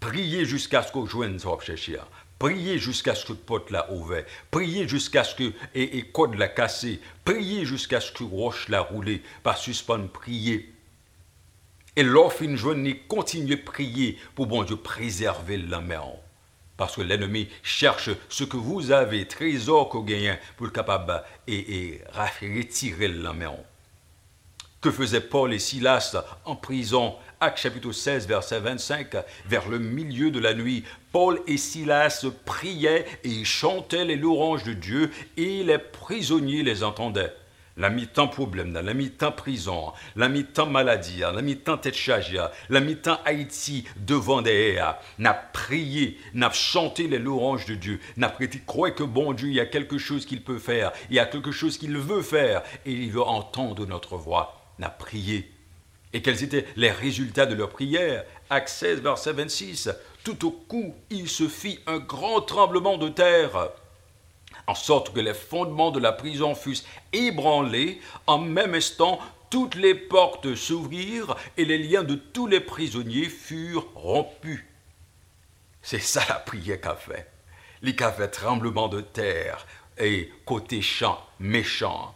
Priez 0.00 0.44
jusqu'à 0.44 0.82
ce 0.82 0.92
qu'on 0.92 1.06
joigne 1.06 1.38
chercher. 1.60 1.98
Priez 2.38 2.78
jusqu'à 2.78 3.14
ce 3.14 3.24
que 3.24 3.32
le 3.32 3.38
pote 3.38 3.70
l'a 3.70 3.90
ouvert. 3.90 4.24
Priez 4.50 4.86
jusqu'à 4.86 5.24
ce 5.24 5.34
que 5.34 5.52
et, 5.74 6.02
code 6.12 6.34
l'a 6.34 6.48
cassé. 6.48 7.00
Priez 7.24 7.64
jusqu'à 7.64 8.00
ce 8.00 8.12
que 8.12 8.24
roche 8.24 8.68
l'a 8.68 8.82
roulé. 8.82 9.22
Pas 9.42 9.56
suspendre, 9.56 10.08
prier. 10.08 10.72
Et 11.96 12.02
l'offre 12.02 12.42
une 12.42 12.56
journée, 12.56 12.98
continuez 13.08 13.54
à 13.54 13.64
prier 13.64 14.18
pour 14.34 14.46
bon 14.46 14.64
Dieu 14.64 14.76
préserver 14.76 15.56
la 15.56 15.80
maison. 15.80 16.16
Parce 16.76 16.96
que 16.96 17.00
l'ennemi 17.00 17.48
cherche 17.62 18.10
ce 18.28 18.44
que 18.44 18.58
vous 18.58 18.90
avez, 18.90 19.26
trésor 19.26 19.88
que 19.88 19.96
gagnez, 19.96 20.34
pour 20.58 20.66
le 20.66 20.72
capable 20.72 21.22
et, 21.46 21.76
et 21.76 22.04
retirer 22.14 23.08
la 23.08 23.32
maison. 23.32 23.64
Que 24.82 24.90
faisaient 24.90 25.22
Paul 25.22 25.54
et 25.54 25.58
Silas 25.58 26.14
en 26.44 26.54
prison? 26.54 27.16
Acte 27.38 27.58
chapitre 27.58 27.92
16, 27.92 28.26
verset 28.26 28.60
25, 28.60 29.14
vers 29.46 29.68
le 29.68 29.78
milieu 29.78 30.30
de 30.30 30.40
la 30.40 30.54
nuit, 30.54 30.84
Paul 31.12 31.38
et 31.46 31.58
Silas 31.58 32.24
priaient 32.46 33.04
et 33.24 33.44
chantaient 33.44 34.06
les 34.06 34.16
louanges 34.16 34.64
de 34.64 34.72
Dieu 34.72 35.10
et 35.36 35.62
les 35.62 35.76
prisonniers 35.76 36.62
les 36.62 36.82
entendaient 36.82 37.34
la 37.76 37.90
mi-temps 37.90 38.28
problème, 38.28 38.72
la 38.72 38.94
mi-temps 38.94 39.32
prison, 39.32 39.92
la 40.16 40.30
mi-temps 40.30 40.64
maladie, 40.64 41.18
la 41.18 41.42
mi-temps 41.42 41.76
tête 41.76 41.94
la 42.70 42.80
mi-temps 42.80 43.20
Haïti 43.26 43.84
devant 43.98 44.40
des 44.40 44.82
n'a 45.18 45.34
prié, 45.34 46.18
n'a 46.32 46.50
chanté 46.52 47.06
les 47.06 47.18
louanges 47.18 47.66
de 47.66 47.74
Dieu, 47.74 48.00
n'a 48.16 48.30
prêté, 48.30 48.62
croire 48.66 48.94
que 48.94 49.02
bon 49.02 49.34
Dieu, 49.34 49.48
il 49.48 49.54
y 49.54 49.60
a 49.60 49.66
quelque 49.66 49.98
chose 49.98 50.24
qu'il 50.24 50.42
peut 50.42 50.58
faire, 50.58 50.90
il 51.10 51.16
y 51.16 51.20
a 51.20 51.26
quelque 51.26 51.52
chose 51.52 51.76
qu'il 51.76 51.98
veut 51.98 52.22
faire, 52.22 52.62
et 52.86 52.92
il 52.92 53.10
veut 53.10 53.20
entendre 53.20 53.84
notre 53.84 54.16
voix, 54.16 54.72
n'a 54.78 54.88
prié. 54.88 55.55
Et 56.16 56.22
quels 56.22 56.42
étaient 56.42 56.64
les 56.76 56.90
résultats 56.90 57.44
de 57.44 57.54
leur 57.54 57.68
prière 57.68 58.24
Acte 58.48 58.70
16, 58.70 59.02
verset 59.02 59.34
26. 59.34 59.90
Tout 60.24 60.46
au 60.46 60.50
coup, 60.50 60.94
il 61.10 61.28
se 61.28 61.46
fit 61.46 61.78
un 61.86 61.98
grand 61.98 62.40
tremblement 62.40 62.96
de 62.96 63.10
terre 63.10 63.68
en 64.66 64.74
sorte 64.74 65.12
que 65.12 65.20
les 65.20 65.34
fondements 65.34 65.90
de 65.90 66.00
la 66.00 66.12
prison 66.12 66.54
fussent 66.54 66.86
ébranlés. 67.12 68.00
En 68.26 68.38
même 68.38 68.74
instant, 68.74 69.18
toutes 69.50 69.74
les 69.74 69.94
portes 69.94 70.54
s'ouvrirent 70.54 71.36
et 71.58 71.66
les 71.66 71.76
liens 71.76 72.02
de 72.02 72.14
tous 72.14 72.46
les 72.46 72.60
prisonniers 72.60 73.28
furent 73.28 73.86
rompus. 73.94 74.64
C'est 75.82 75.98
ça 75.98 76.22
la 76.30 76.36
prière 76.36 76.80
qu'a 76.80 76.96
fait. 76.96 77.30
Les 77.82 77.92
fait 77.94 78.28
tremblement 78.28 78.88
de 78.88 79.02
terre 79.02 79.66
et 79.98 80.32
côté 80.46 80.80
champ 80.80 81.20
méchant. 81.40 82.14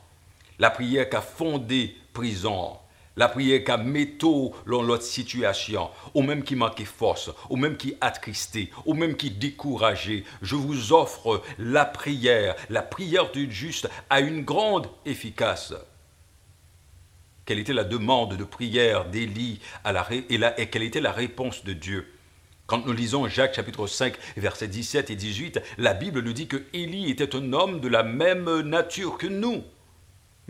La 0.58 0.70
prière 0.70 1.10
qu'a 1.10 1.20
fondé 1.20 1.94
prison 2.14 2.78
la 3.20 3.28
prière 3.28 3.62
qui 3.62 3.84
métaux 3.84 4.54
dans 4.66 4.80
l'autre 4.80 5.04
situation, 5.04 5.90
ou 6.14 6.22
même 6.22 6.42
qui 6.42 6.56
manquait 6.56 6.86
force, 6.86 7.30
ou 7.50 7.56
même 7.56 7.76
qui 7.76 7.94
attristé, 8.00 8.70
ou 8.86 8.94
même 8.94 9.14
qui 9.14 9.30
découragé, 9.30 10.24
je 10.40 10.56
vous 10.56 10.94
offre 10.94 11.42
la 11.58 11.84
prière. 11.84 12.56
La 12.70 12.80
prière 12.80 13.30
du 13.30 13.52
juste 13.52 13.90
a 14.08 14.20
une 14.20 14.42
grande 14.42 14.88
efficace. 15.04 15.74
Quelle 17.44 17.58
était 17.58 17.74
la 17.74 17.84
demande 17.84 18.38
de 18.38 18.44
prière 18.44 19.04
d'Élie 19.04 19.60
et, 20.10 20.40
et 20.56 20.66
quelle 20.70 20.82
était 20.82 21.02
la 21.02 21.12
réponse 21.12 21.62
de 21.62 21.74
Dieu? 21.74 22.10
Quand 22.66 22.86
nous 22.86 22.94
lisons 22.94 23.28
Jacques 23.28 23.54
chapitre 23.54 23.86
5, 23.86 24.14
versets 24.38 24.68
17 24.68 25.10
et 25.10 25.16
18, 25.16 25.60
la 25.76 25.92
Bible 25.92 26.22
nous 26.22 26.32
dit 26.32 26.46
que 26.46 26.62
Élie 26.72 27.10
était 27.10 27.36
un 27.36 27.52
homme 27.52 27.80
de 27.80 27.88
la 27.88 28.02
même 28.02 28.60
nature 28.60 29.18
que 29.18 29.26
nous. 29.26 29.62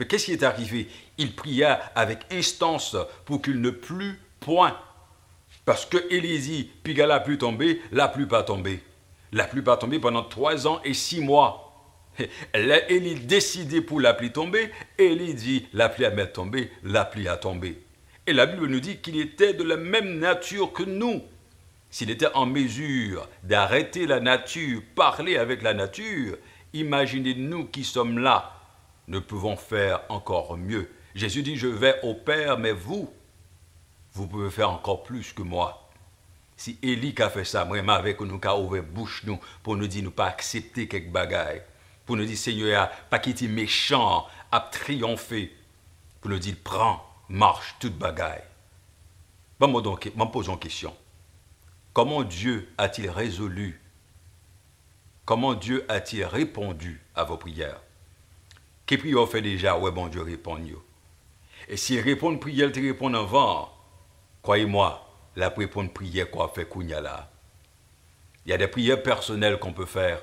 Mais 0.01 0.07
qu'est-ce 0.07 0.25
qui 0.25 0.33
est 0.33 0.43
arrivé? 0.43 0.89
Il 1.19 1.37
pria 1.37 1.75
avec 1.95 2.21
instance 2.33 2.97
pour 3.27 3.43
qu'il 3.43 3.61
ne 3.61 3.69
plût 3.69 4.19
point. 4.41 4.75
Parce 5.67 5.85
que 5.85 5.99
Élisée, 6.11 6.71
puis 6.83 6.95
la 6.95 7.21
pluie 7.21 7.37
tombée, 7.37 7.83
la 7.93 8.09
pluie 8.09 8.25
pas 8.25 8.43
tombée. 8.43 8.83
La 9.31 9.45
pluie 9.45 9.61
pas 9.61 9.77
tombée 9.77 9.99
pendant 9.99 10.25
trois 10.25 10.67
ans 10.67 10.81
et 10.87 10.95
six 10.95 11.21
mois. 11.21 11.67
Élie 12.55 13.15
décidé 13.17 13.83
pour 13.83 14.01
la 14.01 14.15
pluie 14.15 14.33
tomber, 14.33 14.71
Élie 14.97 15.35
dit 15.35 15.69
la 15.75 15.91
pluie 15.91 16.07
a 16.07 16.27
tombé, 16.27 16.71
la 16.83 17.05
pluie 17.05 17.29
a 17.29 17.37
tombé. 17.37 17.83
Et 18.27 18.33
la 18.33 18.47
Bible 18.47 18.69
nous 18.69 18.81
dit 18.81 18.97
qu'il 19.03 19.21
était 19.21 19.53
de 19.53 19.65
la 19.65 19.77
même 19.77 20.19
nature 20.19 20.73
que 20.73 20.83
nous. 20.83 21.23
S'il 21.91 22.11
était 22.11 22.33
en 22.33 22.47
mesure 22.47 23.29
d'arrêter 23.43 24.07
la 24.07 24.21
nature, 24.21 24.81
parler 24.95 25.37
avec 25.37 25.61
la 25.61 25.75
nature, 25.75 26.39
imaginez-nous 26.73 27.67
qui 27.67 27.85
sommes 27.85 28.19
là 28.19 28.60
nous 29.11 29.21
pouvons 29.21 29.57
faire 29.57 30.03
encore 30.09 30.57
mieux. 30.57 30.89
Jésus 31.17 31.43
dit, 31.43 31.57
je 31.57 31.67
vais 31.67 32.01
au 32.05 32.15
Père, 32.15 32.57
mais 32.57 32.71
vous, 32.71 33.13
vous 34.13 34.29
pouvez 34.29 34.51
faire 34.51 34.71
encore 34.71 35.03
plus 35.03 35.33
que 35.33 35.43
moi. 35.43 35.91
Si 36.57 36.79
Élie 36.81 37.15
a 37.19 37.29
fait 37.29 37.45
ça, 37.45 37.65
moi, 37.65 37.79
avec 37.93 38.21
nous, 38.21 38.41
a 38.41 38.57
ouvert 38.57 38.85
bouche 38.85 39.25
nous, 39.25 39.41
pour 39.65 39.77
nous 39.77 39.89
dire, 39.89 40.05
nous 40.05 40.13
pas 40.13 40.29
accepter 40.29 40.87
quelques 40.87 41.11
bagailles, 41.11 41.63
pour 42.07 42.17
nous 42.17 42.25
dire, 42.25 42.39
Seigneur, 42.39 42.89
pas 43.11 43.19
quitter 43.19 43.49
méchant, 43.49 44.29
à 44.53 44.61
triompher, 44.61 45.53
pour 46.21 46.31
nous 46.31 46.39
dire, 46.39 46.55
prends, 46.63 47.05
marche, 47.29 47.75
toute 47.81 47.99
bagaille. 47.99 48.45
Bon, 49.59 49.81
donc, 49.81 50.13
me 50.15 50.25
posons 50.27 50.55
une 50.55 50.61
question. 50.61 50.97
Comment 51.93 52.23
Dieu 52.23 52.69
a-t-il 52.79 53.11
résolu? 53.11 53.83
Comment 55.25 55.55
Dieu 55.55 55.85
a-t-il 55.89 56.25
répondu 56.25 57.03
à 57.17 57.25
vos 57.25 57.37
prières? 57.37 57.81
Que 58.97 59.03
prière 59.03 59.29
fait 59.29 59.43
déjà, 59.43 59.79
ouais, 59.79 59.91
bon 59.91 60.09
Dieu 60.09 60.23
répond. 60.23 60.59
Et 61.69 61.77
s'il 61.77 62.01
répond 62.01 62.37
prière, 62.39 62.71
il 62.75 62.87
répond 62.87 63.13
avant. 63.15 63.73
Croyez-moi, 64.43 65.07
la 65.37 65.49
répondre 65.51 65.93
prière 65.93 66.31
qu'on 66.31 66.49
fait 66.49 66.69
Kounya 66.69 67.01
là. 67.01 67.31
Il 68.45 68.51
y 68.51 68.53
a 68.53 68.59
des 68.59 68.69
prières 68.69 69.03
personnelles 69.03 69.59
qu'on 69.59 69.73
peut 69.73 69.87
faire. 69.87 70.21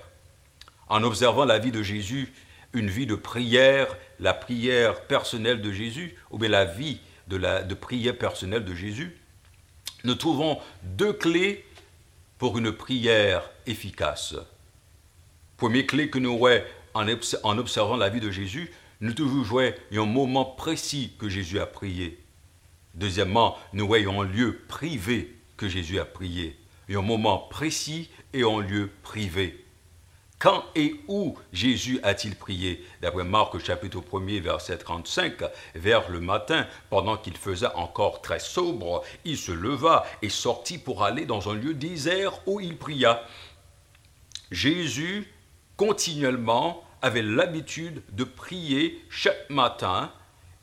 En 0.90 1.04
observant 1.04 1.46
la 1.46 1.60
vie 1.60 1.72
de 1.72 1.84
Jésus, 1.84 2.34
une 2.74 2.90
vie 2.90 3.06
de 3.06 3.16
prière, 3.16 3.88
la 4.20 4.34
prière 4.34 5.02
personnelle 5.06 5.62
de 5.62 5.72
Jésus, 5.72 6.16
ou 6.32 6.38
bien 6.38 6.50
la 6.50 6.66
vie 6.66 7.00
de, 7.28 7.38
la, 7.38 7.64
de 7.64 7.74
prière 7.74 8.18
personnelle 8.18 8.66
de 8.66 8.74
Jésus, 8.74 9.18
nous 10.04 10.16
trouvons 10.16 10.60
deux 10.84 11.14
clés 11.14 11.66
pour 12.38 12.58
une 12.58 12.72
prière 12.72 13.50
efficace. 13.66 14.36
Première 15.58 15.88
clé 15.88 16.10
que 16.10 16.20
nous 16.20 16.38
voyons 16.38 16.64
en 16.98 17.58
observant 17.58 17.98
la 17.98 18.10
vie 18.10 18.20
de 18.20 18.32
Jésus, 18.32 18.72
nous 19.01 19.13
toujours 19.13 19.46
jouer 19.46 19.75
un 19.92 20.06
moment 20.06 20.46
précis 20.46 21.13
que 21.20 21.30
Jésus 21.30 21.60
a 21.60 21.66
prié. 21.66 22.20
Deuxièmement, 22.96 23.58
nous 23.74 23.86
voyons 23.86 24.22
un 24.22 24.25
lieu 24.25 24.60
privé 24.68 25.36
que 25.56 25.70
Jésus 25.70 26.00
a 26.00 26.06
prié. 26.06 26.58
Un 26.89 27.01
moment 27.01 27.38
précis 27.38 28.10
et 28.34 28.44
un 28.44 28.60
lieu 28.60 28.89
privé. 29.04 29.63
Quand 30.39 30.63
et 30.75 30.96
où 31.08 31.36
Jésus 31.51 32.00
a-t-il 32.04 32.36
prié? 32.36 32.86
D'après 33.01 33.24
Marc 33.24 33.58
chapitre 33.58 34.01
1er 34.01 34.39
verset 34.39 34.77
35, 34.77 35.44
vers 35.74 36.10
le 36.10 36.20
matin, 36.20 36.68
pendant 36.92 37.18
qu'il 37.18 37.36
faisait 37.36 37.74
encore 37.74 38.22
très 38.22 38.39
sobre, 38.39 39.04
il 39.25 39.38
se 39.38 39.51
leva 39.51 40.06
et 40.22 40.30
sortit 40.30 40.77
pour 40.77 41.04
aller 41.04 41.25
dans 41.25 41.50
un 41.50 41.56
lieu 41.56 41.74
désert 41.74 42.34
où 42.48 42.60
il 42.60 42.77
pria. 42.77 43.24
Jésus 44.51 45.27
continuellement 45.75 46.84
avait 47.01 47.22
l'habitude 47.22 48.01
de 48.12 48.24
prier 48.24 49.04
chaque 49.10 49.50
matin 49.50 50.12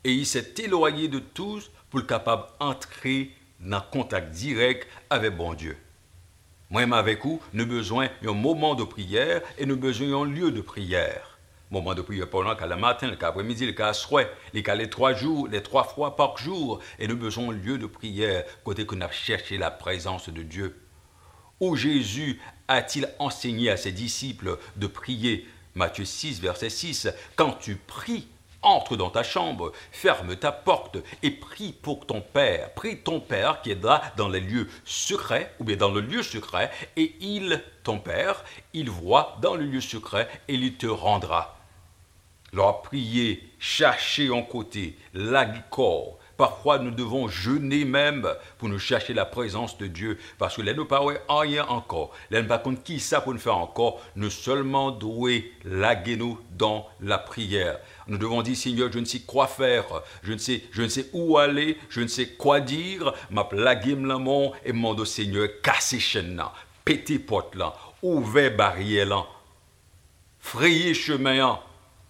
et 0.03 0.13
il 0.13 0.25
s'est 0.25 0.53
éloigné 0.59 1.07
de 1.07 1.19
tous 1.19 1.71
pour 1.89 2.01
être 2.01 2.07
capable 2.07 2.43
d'entrer 2.59 3.31
dans 3.59 3.81
contact 3.81 4.31
direct 4.31 4.87
avec 5.09 5.35
bon 5.35 5.53
Dieu. 5.53 5.77
Moi-même 6.69 6.93
avec 6.93 7.23
vous, 7.23 7.41
nous 7.53 7.65
besoin 7.65 8.09
d'un 8.21 8.33
moment 8.33 8.75
de 8.75 8.83
prière 8.83 9.41
et 9.57 9.65
nous 9.65 9.77
besoin 9.77 10.09
d'un 10.09 10.25
lieu 10.25 10.51
de 10.51 10.61
prière. 10.61 11.39
Moment 11.71 11.95
de 11.95 12.01
prière 12.01 12.29
pendant 12.29 12.55
qu'à 12.55 12.67
le 12.67 12.75
matin, 12.75 13.07
le 13.07 13.23
après-midi, 13.23 13.65
le 13.65 13.71
cas 13.71 13.93
soir, 13.93 14.25
les 14.53 14.61
cas 14.61 14.75
les 14.75 14.89
trois 14.89 15.13
jours, 15.13 15.47
les 15.47 15.63
trois 15.63 15.83
fois 15.83 16.15
par 16.15 16.37
jour, 16.37 16.79
et 16.99 17.07
nous 17.07 17.17
besoin 17.17 17.47
d'un 17.47 17.53
lieu 17.53 17.77
de 17.77 17.87
prière, 17.87 18.43
côté 18.63 18.85
qu'on 18.85 19.01
a 19.01 19.09
cherché 19.09 19.57
la 19.57 19.71
présence 19.71 20.29
de 20.29 20.43
Dieu. 20.43 20.79
Où 21.59 21.75
Jésus 21.75 22.39
a-t-il 22.67 23.09
enseigné 23.19 23.69
à 23.69 23.77
ses 23.77 23.91
disciples 23.91 24.57
de 24.75 24.87
prier 24.87 25.47
Matthieu 25.75 26.05
6, 26.05 26.39
verset 26.39 26.69
6, 26.69 27.09
Quand 27.35 27.51
tu 27.59 27.75
pries, 27.75 28.27
entre 28.61 28.95
dans 28.95 29.09
ta 29.09 29.23
chambre, 29.23 29.73
ferme 29.91 30.35
ta 30.35 30.51
porte 30.51 30.97
et 31.21 31.31
prie 31.31 31.73
pour 31.73 32.07
ton 32.07 32.21
Père. 32.21 32.73
Prie 32.73 32.97
ton 32.97 33.19
Père 33.19 33.61
qui 33.61 33.71
est 33.71 33.83
là 33.83 34.01
dans 34.17 34.29
les 34.29 34.39
lieux 34.39 34.69
secrets, 34.85 35.53
ou 35.59 35.65
bien 35.65 35.75
dans 35.75 35.91
le 35.91 36.01
lieu 36.01 36.23
secret, 36.23 36.71
et 36.95 37.15
il, 37.19 37.61
ton 37.83 37.99
Père, 37.99 38.43
il 38.73 38.89
voit 38.89 39.37
dans 39.41 39.55
le 39.55 39.65
lieu 39.65 39.81
secret 39.81 40.27
et 40.47 40.55
il 40.55 40.75
te 40.75 40.87
rendra. 40.87 41.59
Leur 42.53 42.81
prier, 42.81 43.43
chercher 43.59 44.29
en 44.31 44.41
côté, 44.41 44.97
l'agicor, 45.13 46.17
Parfois, 46.37 46.79
nous 46.79 46.91
devons 46.91 47.29
jeûner 47.29 47.85
même 47.85 48.27
pour 48.57 48.67
nous 48.67 48.79
chercher 48.79 49.13
la 49.13 49.25
présence 49.25 49.77
de 49.77 49.87
Dieu. 49.87 50.17
Parce 50.37 50.57
que 50.57 50.61
là, 50.61 50.73
nous 50.73 50.85
parlons 50.85 51.15
rien 51.29 51.65
encore. 51.67 52.11
Là, 52.29 52.41
nous 52.41 52.47
pas 52.47 52.61
qui 52.83 52.99
ça 52.99 53.21
pour 53.21 53.33
nous 53.33 53.39
faire 53.39 53.57
encore? 53.57 54.01
Nous 54.17 54.29
seulement 54.29 54.91
douer 54.91 55.53
laguer 55.63 56.17
nous 56.17 56.37
dans 56.51 56.87
la 56.99 57.17
prière. 57.17 57.79
Nous 58.07 58.17
devons 58.17 58.41
dire, 58.41 58.57
Seigneur, 58.57 58.91
je 58.91 58.99
ne 58.99 59.05
sais 59.05 59.21
quoi 59.21 59.47
faire. 59.47 59.85
Je 60.23 60.33
ne 60.33 60.37
sais, 60.37 60.63
je 60.71 60.81
ne 60.81 60.89
sais 60.89 61.09
où 61.13 61.37
aller. 61.37 61.77
Je 61.89 62.01
ne 62.01 62.07
sais 62.07 62.27
quoi 62.27 62.59
dire. 62.59 63.13
M'a 63.31 63.45
plagué 63.45 63.95
l'amour 63.95 64.57
et 64.65 64.73
demande 64.73 64.99
au 64.99 65.05
Seigneur, 65.05 65.47
casser 65.63 65.99
chaîne 65.99 66.35
là. 66.35 66.51
Péter 66.83 67.17
porte 67.17 67.55
là. 67.55 67.73
Ouvert 68.01 68.55
barrière 68.55 69.07
là. 69.07 69.25
Frayer 70.39 70.93
chemin 70.93 71.37
là. 71.37 71.61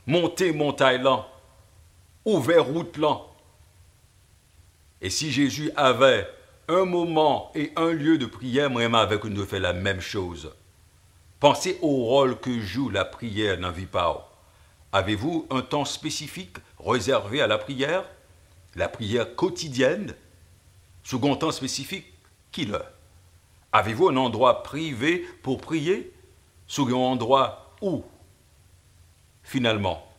Monter 0.08 0.52
montagne 0.52 1.04
là. 1.04 1.28
Ouvert 2.26 2.66
route 2.66 2.98
là 2.98 3.22
et 5.06 5.12
si 5.12 5.32
Jésus 5.32 5.70
avait 5.76 6.28
un 6.68 6.84
moment 6.84 7.52
et 7.54 7.72
un 7.76 7.92
lieu 7.92 8.18
de 8.18 8.26
prière, 8.26 8.72
moi 8.72 9.02
avec 9.02 9.24
nous 9.26 9.46
fait 9.46 9.60
la 9.60 9.72
même 9.72 10.02
chose. 10.02 10.52
Pensez 11.40 11.78
au 11.84 12.06
rôle 12.06 12.40
que 12.40 12.60
joue 12.60 12.90
la 12.90 13.06
prière 13.06 13.60
dans 13.60 13.70
vie 13.70 13.86
Avez-vous 14.92 15.46
un 15.52 15.62
temps 15.62 15.86
spécifique 15.86 16.58
réservé 16.80 17.40
à 17.40 17.46
la 17.46 17.60
prière? 17.60 18.04
La 18.74 18.90
prière 18.90 19.36
quotidienne? 19.36 20.16
Second 21.04 21.36
temps 21.36 21.52
spécifique 21.52 22.12
Qui 22.52 22.66
le 22.66 22.82
Avez-vous 23.74 24.10
un 24.10 24.18
endroit 24.18 24.64
privé 24.64 25.24
pour 25.44 25.62
prier? 25.62 26.12
Second 26.66 27.12
endroit 27.12 27.76
où 27.80 28.04
Finalement, 29.44 30.12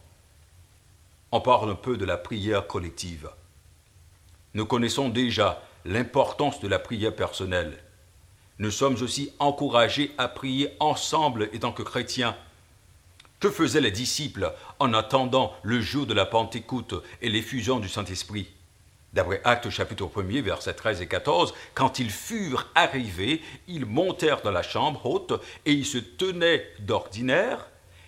on 1.32 1.40
parle 1.40 1.70
un 1.70 1.74
peu 1.74 1.96
de 1.96 2.04
la 2.04 2.16
prière 2.16 2.68
collective 2.68 3.28
nous 4.56 4.64
connaissons 4.64 5.10
déjà 5.10 5.62
l'importance 5.84 6.60
de 6.60 6.68
la 6.68 6.78
prière 6.78 7.14
personnelle. 7.14 7.76
Nous 8.58 8.70
sommes 8.70 8.96
aussi 9.02 9.30
encouragés 9.38 10.12
à 10.16 10.28
prier 10.28 10.70
ensemble 10.80 11.50
étant 11.52 11.72
que 11.72 11.82
chrétiens. 11.82 12.34
Que 13.38 13.50
faisaient 13.50 13.82
les 13.82 13.90
disciples 13.90 14.50
en 14.78 14.94
attendant 14.94 15.52
le 15.62 15.82
jour 15.82 16.06
de 16.06 16.14
la 16.14 16.24
Pentecôte 16.24 16.94
et 17.20 17.28
l'effusion 17.28 17.80
du 17.80 17.90
Saint-Esprit? 17.90 18.48
D'après 19.12 19.42
Actes 19.44 19.68
chapitre 19.68 20.06
1er, 20.06 20.40
versets 20.40 20.72
13 20.72 21.02
et 21.02 21.06
14, 21.06 21.52
quand 21.74 21.98
ils 21.98 22.10
furent 22.10 22.66
arrivés, 22.74 23.42
ils 23.68 23.84
montèrent 23.84 24.40
dans 24.40 24.50
la 24.50 24.62
chambre 24.62 25.04
haute 25.04 25.34
et 25.66 25.72
ils 25.72 25.84
se 25.84 25.98
tenaient 25.98 26.66
d'ordinaire 26.78 27.66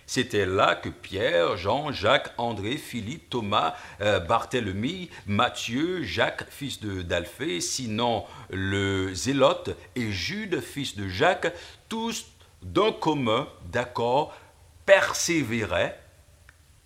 c'était 0.09 0.47
là 0.47 0.73
que 0.73 0.89
Pierre, 0.89 1.55
Jean, 1.55 1.91
Jacques, 1.91 2.33
André, 2.39 2.77
Philippe, 2.77 3.29
Thomas, 3.29 3.75
euh, 4.01 4.19
Barthélemy, 4.19 5.11
Matthieu, 5.27 6.01
Jacques, 6.01 6.49
fils 6.49 6.81
d'Alphée, 6.81 7.61
sinon 7.61 8.25
le 8.49 9.13
Zélote, 9.13 9.77
et 9.95 10.11
Jude, 10.11 10.61
fils 10.61 10.97
de 10.97 11.07
Jacques, 11.07 11.53
tous 11.89 12.25
d'un 12.63 12.91
commun, 12.91 13.47
d'accord, 13.71 14.35
persévéraient, 14.87 15.99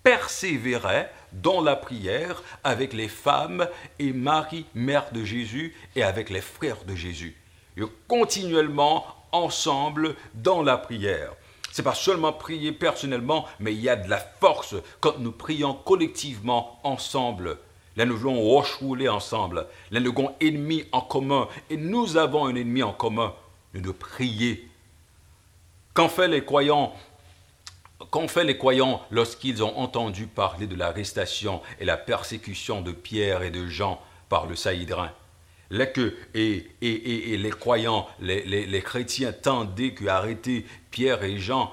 persévéraient 0.03 1.09
dans 1.31 1.61
la 1.61 1.77
prière 1.77 2.43
avec 2.65 2.91
les 2.91 3.07
femmes 3.07 3.69
et 3.99 4.11
Marie, 4.11 4.65
mère 4.75 5.13
de 5.13 5.23
Jésus, 5.23 5.73
et 5.95 6.03
avec 6.03 6.29
les 6.29 6.41
frères 6.41 6.83
de 6.83 6.93
Jésus. 6.93 7.37
Continuellement 8.09 9.05
ensemble 9.31 10.15
dans 10.33 10.61
la 10.61 10.77
prière. 10.77 11.31
C'est 11.73 11.81
pas 11.81 11.95
seulement 11.95 12.31
prier 12.31 12.71
personnellement, 12.71 13.47
mais 13.59 13.73
il 13.73 13.81
y 13.81 13.89
a 13.89 13.95
de 13.95 14.07
la 14.07 14.19
force 14.19 14.75
quand 14.99 15.17
nous 15.17 15.31
prions 15.31 15.73
collectivement 15.73 16.79
ensemble. 16.83 17.57
Là, 17.95 18.05
nous 18.05 18.15
voulons 18.15 18.61
rouler 18.79 19.09
ensemble. 19.09 19.65
Là, 19.89 19.99
nous 19.99 20.11
avons 20.11 20.35
ennemi 20.39 20.85
en 20.91 21.01
commun. 21.01 21.47
Et 21.71 21.77
nous 21.77 22.15
avons 22.15 22.45
un 22.45 22.53
ennemi 22.53 22.83
en 22.83 22.93
commun. 22.93 23.33
Nous 23.73 23.81
devons 23.81 23.95
prier. 23.97 24.69
Qu'ont 25.95 26.09
fait 26.09 26.27
les 26.27 26.45
croyants 26.45 26.93
Qu'ont 28.11 28.27
fait 28.27 28.43
les 28.43 28.59
croyants 28.59 29.01
lorsqu'ils 29.09 29.63
ont 29.63 29.75
entendu 29.75 30.27
parler 30.27 30.67
de 30.67 30.75
l'arrestation 30.75 31.59
et 31.79 31.85
la 31.85 31.97
persécution 31.97 32.81
de 32.81 32.91
Pierre 32.91 33.41
et 33.41 33.49
de 33.49 33.65
Jean 33.65 33.99
par 34.29 34.45
le 34.45 34.55
Saïdrin? 34.55 35.09
Que, 35.93 36.13
et, 36.33 36.67
et, 36.81 37.33
et, 37.33 37.37
les 37.37 37.49
croyants, 37.49 38.07
les, 38.19 38.43
les, 38.43 38.65
les 38.65 38.81
chrétiens 38.81 39.31
tendaient 39.31 39.93
qu'arrêter 39.93 40.65
Pierre 40.91 41.23
et 41.23 41.37
Jean, 41.37 41.71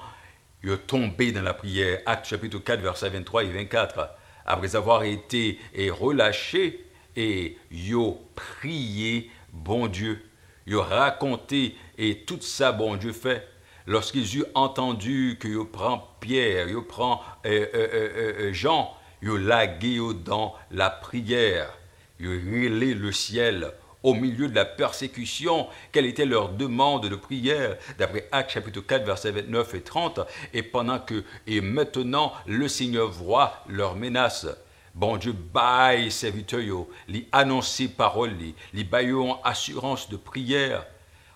ils 0.63 0.77
tombé 0.77 1.31
dans 1.31 1.41
la 1.41 1.53
prière. 1.53 1.99
Acte 2.05 2.27
chapitre 2.27 2.59
4, 2.59 2.81
versets 2.81 3.09
23 3.09 3.43
et 3.43 3.49
24. 3.49 4.09
Après 4.45 4.75
avoir 4.75 5.03
été 5.03 5.59
et 5.73 5.89
relâchés, 5.89 6.85
et 7.15 7.57
ils 7.71 7.95
prié, 8.35 9.29
bon 9.51 9.87
Dieu. 9.87 10.21
Ils 10.67 10.75
ont 10.77 10.83
raconté, 10.83 11.75
et 11.97 12.19
tout 12.19 12.39
ça, 12.41 12.71
bon 12.71 12.95
Dieu 12.95 13.11
fait. 13.11 13.47
Lorsqu'ils 13.87 14.37
eurent 14.37 14.47
entendu 14.53 15.37
que 15.39 15.47
yo 15.47 15.65
prend 15.65 16.15
Pierre, 16.19 16.69
ils 16.69 16.81
prend 16.83 17.21
euh, 17.45 17.65
euh, 17.73 17.87
euh, 17.93 18.53
Jean, 18.53 18.95
ont 19.23 19.35
lagué 19.35 19.97
dans 20.23 20.55
la 20.69 20.89
prière. 20.89 21.77
Ils 22.19 22.27
ont 22.27 22.99
le 22.99 23.11
ciel 23.11 23.73
au 24.03 24.13
milieu 24.13 24.47
de 24.47 24.55
la 24.55 24.65
persécution, 24.65 25.67
quelle 25.91 26.05
était 26.05 26.25
leur 26.25 26.49
demande 26.49 27.07
de 27.07 27.15
prière, 27.15 27.77
d'après 27.97 28.27
Actes 28.31 28.51
chapitre 28.51 28.81
4, 28.81 29.05
versets 29.05 29.31
29 29.31 29.75
et 29.75 29.81
30, 29.81 30.19
et 30.53 30.63
pendant 30.63 30.99
que, 30.99 31.23
et 31.47 31.61
maintenant, 31.61 32.33
le 32.47 32.67
Seigneur 32.67 33.09
voit 33.09 33.63
leurs 33.67 33.95
menaces. 33.95 34.47
Bon 34.93 35.17
Dieu, 35.17 35.33
baille 35.33 36.11
serviteurs, 36.11 36.85
les 37.07 37.27
annoncer 37.31 37.87
paroles, 37.87 38.35
les 38.73 38.83
baillons 38.83 39.41
assurance 39.43 40.09
de 40.09 40.17
prière, 40.17 40.85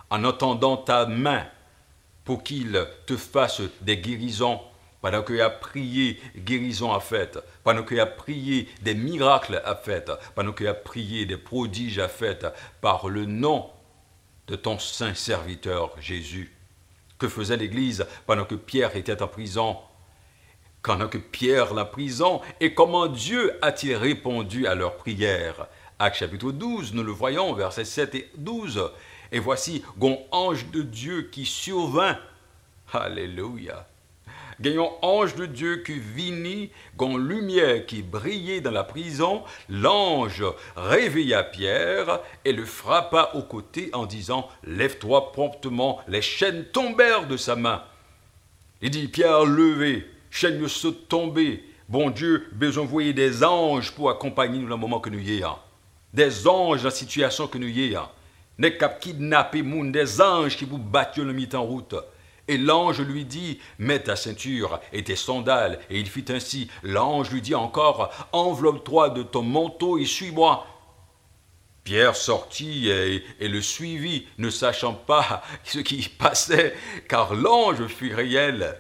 en 0.10 0.24
entendant 0.24 0.78
ta 0.78 1.06
main 1.06 1.46
pour 2.26 2.44
qu'il 2.44 2.86
te 3.06 3.16
fasse 3.16 3.62
des 3.82 3.98
guérisons, 3.98 4.60
pendant 5.06 5.22
qu'il 5.22 5.40
a 5.40 5.52
prié, 5.52 6.20
guérison 6.36 6.92
a 6.92 7.00
fait, 7.00 7.38
pendant 7.64 7.84
qu'il 7.84 8.00
a 8.00 8.08
prié, 8.08 8.68
des 8.82 8.96
miracles 8.96 9.62
a 9.64 9.76
fait, 9.76 10.12
pendant 10.34 10.52
qu'il 10.52 10.66
a 10.66 10.74
prié, 10.74 11.28
des 11.28 11.38
prodiges 11.38 12.00
a 12.00 12.08
fait, 12.08 12.44
par 12.82 13.08
le 13.08 13.28
nom 13.28 13.70
de 14.48 14.56
ton 14.56 14.80
saint 14.80 15.14
serviteur 15.14 15.92
Jésus. 16.02 16.52
Que 17.20 17.28
faisait 17.28 17.56
l'Église 17.56 18.08
pendant 18.26 18.46
que 18.46 18.56
Pierre 18.56 18.96
était 18.96 19.22
en 19.22 19.28
prison? 19.28 19.78
Pendant 20.82 21.08
que 21.08 21.20
Pierre 21.20 21.76
la 21.76 21.86
prison, 21.86 22.42
et 22.60 22.74
comment 22.74 23.06
Dieu 23.06 23.60
a-t-il 23.62 23.96
répondu 23.98 24.66
à 24.66 24.74
leurs 24.74 24.98
prières 24.98 25.68
Acte 26.00 26.18
chapitre 26.18 26.52
12, 26.52 26.96
nous 26.96 27.04
le 27.04 27.12
voyons, 27.12 27.54
versets 27.54 27.86
7 27.86 28.16
et 28.16 28.32
12. 28.38 28.90
Et 29.32 29.38
voici, 29.38 29.84
gon 30.00 30.26
ange 30.32 30.66
de 30.72 30.82
Dieu 30.82 31.30
qui 31.32 31.46
survint. 31.46 32.18
Alléluia. 32.92 33.86
Gagnons 34.62 34.92
ange 35.02 35.36
de 35.36 35.46
Dieu 35.46 35.84
qui 35.86 36.00
vini, 36.00 36.72
gon 36.98 37.18
lumière 37.18 37.86
qui 37.86 38.02
brillait 38.02 38.62
dans 38.62 38.72
la 38.72 38.84
prison, 38.84 39.44
l'ange 39.70 40.44
réveilla 40.76 41.44
Pierre 41.44 42.20
et 42.46 42.54
le 42.54 42.66
frappa 42.66 43.32
au 43.34 43.42
côté 43.42 43.90
en 43.94 44.06
disant 44.06 44.50
Lève-toi 44.64 45.32
promptement. 45.32 46.02
Les 46.08 46.22
chaînes 46.22 46.66
tombèrent 46.72 47.28
de 47.28 47.38
sa 47.38 47.56
main. 47.56 47.84
Il 48.82 48.92
dit 48.92 49.08
Pierre, 49.08 49.46
levez, 49.46 50.06
chaînes 50.30 50.68
se 50.68 50.88
tomber. 50.88 51.64
Bon 51.90 52.10
Dieu, 52.10 52.48
besoin 52.52 52.84
envoyer 52.84 53.14
des 53.14 53.44
anges 53.44 53.92
pour 53.92 54.10
accompagner 54.10 54.60
nous 54.60 54.68
dans 54.68 54.76
le 54.76 54.82
moment 54.82 55.00
que 55.00 55.10
nous 55.10 55.20
y 55.20 55.38
ayons 55.38 55.58
des 56.16 56.48
anges 56.48 56.80
dans 56.80 56.86
la 56.86 56.96
situation 56.96 57.48
que 57.48 57.58
nous 57.58 57.68
y 57.68 57.84
ayons. 57.84 58.08
N'est 58.58 58.78
qu'à 58.78 58.88
kidnapper 58.88 59.62
des 59.62 60.22
anges 60.22 60.56
qui 60.56 60.64
vous 60.64 60.78
battent 60.78 61.18
le 61.18 61.34
mit 61.34 61.50
en 61.54 61.64
route. 61.64 61.96
Et 62.48 62.58
l'ange 62.58 63.02
lui 63.02 63.26
dit, 63.26 63.60
mets 63.80 64.04
ta 64.04 64.16
ceinture 64.16 64.80
et 64.94 65.04
tes 65.04 65.16
sandales. 65.16 65.80
Et 65.90 66.00
il 66.00 66.08
fit 66.08 66.26
ainsi. 66.30 66.70
L'ange 66.84 67.32
lui 67.32 67.42
dit 67.42 67.56
encore, 67.56 68.12
enveloppe-toi 68.34 69.10
de 69.10 69.24
ton 69.24 69.42
manteau 69.42 69.98
et 69.98 70.06
suis-moi. 70.06 70.68
Pierre 71.84 72.16
sortit 72.16 72.90
et, 72.90 73.48
le 73.48 73.62
suivit, 73.62 74.28
ne 74.40 74.50
sachant 74.50 74.94
pas 74.94 75.44
ce 75.64 75.80
qui 75.80 76.10
passait, 76.10 76.76
car 77.08 77.36
l'ange 77.36 77.86
fut 77.88 78.14
réel. 78.14 78.76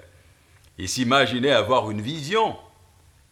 Il 0.77 0.89
s'imaginait 0.89 1.51
avoir 1.51 1.89
une 1.91 2.01
vision. 2.01 2.57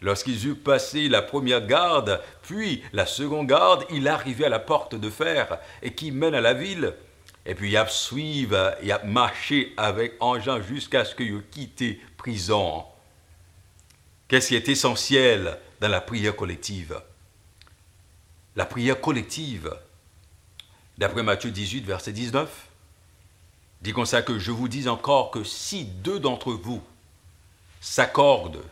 Lorsqu'ils 0.02 0.48
eurent 0.48 0.63
passé 0.63 1.10
la 1.10 1.22
première 1.22 1.65
garde, 1.65 2.22
puis 2.43 2.84
la 2.93 3.06
seconde 3.06 3.48
garde, 3.48 3.86
il 3.89 4.08
arrivait 4.08 4.46
à 4.46 4.50
la 4.50 4.60
porte 4.60 4.96
de 4.96 5.10
fer 5.10 5.60
et 5.82 5.93
qui 5.93 6.12
mène 6.12 6.36
à 6.36 6.41
la 6.41 6.54
ville. 6.54 6.93
Et 7.45 7.56
puis 7.56 7.71
il 7.71 7.77
a 7.77 7.88
suivi, 7.88 8.47
il 8.82 8.91
a 8.91 9.03
marché 9.03 9.73
avec 9.77 10.13
engin 10.19 10.62
jusqu'à 10.62 11.03
ce 11.03 11.13
qu'il 11.13 11.36
ait 11.36 11.43
quitté 11.51 11.99
prison. 12.17 12.86
Qu'est-ce 14.27 14.49
qui 14.49 14.56
est 14.56 14.69
essentiel 14.69 15.60
dans 15.82 15.89
la 15.89 16.01
prière 16.01 16.36
collective? 16.36 17.01
La 18.56 18.65
prière 18.65 19.01
collective, 19.01 19.75
d'après 20.97 21.23
Matthieu 21.23 21.51
18, 21.51 21.86
verset 21.86 22.13
19, 22.13 22.67
dit 23.82 23.91
comme 23.91 24.06
ça 24.06 24.21
que 24.21 24.39
je 24.39 24.51
vous 24.51 24.69
dis 24.69 24.88
encore 24.88 25.32
que 25.32 25.43
si 25.43 25.86
deux 25.86 26.19
d'entre 26.19 26.53
vous 26.53 26.82
s'accordent 27.82 28.63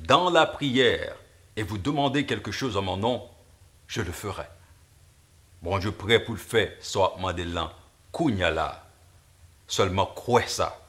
dans 0.00 0.30
la 0.30 0.46
prière 0.46 1.14
et 1.54 1.62
vous 1.62 1.78
demandez 1.78 2.26
quelque 2.26 2.50
chose 2.50 2.76
en 2.76 2.82
mon 2.82 2.96
nom, 2.96 3.28
je 3.86 4.02
le 4.02 4.12
ferai. 4.12 4.46
Bon, 5.62 5.80
je 5.80 5.88
prie 5.88 6.18
pour 6.18 6.34
le 6.34 6.40
faire, 6.40 6.72
soit 6.80 7.16
Là. 8.24 8.82
Seulement 9.66 10.06
croyez 10.06 10.48
ça. 10.48 10.80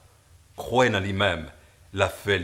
Croyez 0.55 0.91
dans 0.91 0.99
lui-même, 0.99 1.49
la 1.93 2.09
fait 2.09 2.41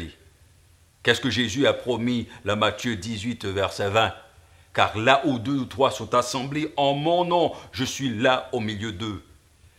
Qu'est-ce 1.01 1.21
que 1.21 1.29
Jésus 1.29 1.67
a 1.67 1.73
promis, 1.73 2.27
dans 2.45 2.55
Matthieu 2.55 2.95
18, 2.95 3.45
verset 3.45 3.89
20 3.89 4.13
Car 4.73 4.97
là 4.97 5.21
où 5.25 5.39
deux 5.39 5.59
ou 5.59 5.65
trois 5.65 5.91
sont 5.91 6.13
assemblés 6.13 6.73
en 6.77 6.93
mon 6.93 7.25
nom, 7.25 7.53
je 7.71 7.83
suis 7.83 8.09
là 8.09 8.49
au 8.51 8.59
milieu 8.59 8.91
d'eux. 8.91 9.23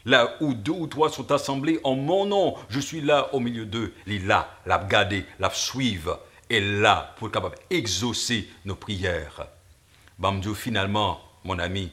Là 0.05 0.37
où 0.41 0.53
deux 0.53 0.73
ou 0.73 0.87
trois 0.87 1.11
sont 1.11 1.33
assemblés 1.33 1.81
en 1.83 1.97
mon 1.97 2.27
nom, 2.27 2.55
je 2.69 2.81
suis 2.81 3.01
là 3.01 3.33
au 3.35 3.41
milieu 3.41 3.65
d'eux. 3.65 3.95
Il 4.07 4.27
là, 4.27 4.49
la 4.67 4.79
garder, 4.79 5.25
la 5.39 5.51
suivre 5.51 6.21
est 6.51 6.61
là 6.61 7.15
pour 7.17 7.29
être 7.29 7.35
capable 7.35 7.57
d'exaucer 7.71 8.49
nos 8.65 8.75
prières. 8.75 9.47
Bamdou, 10.19 10.55
finalement, 10.55 11.21
mon 11.43 11.59
ami, 11.59 11.91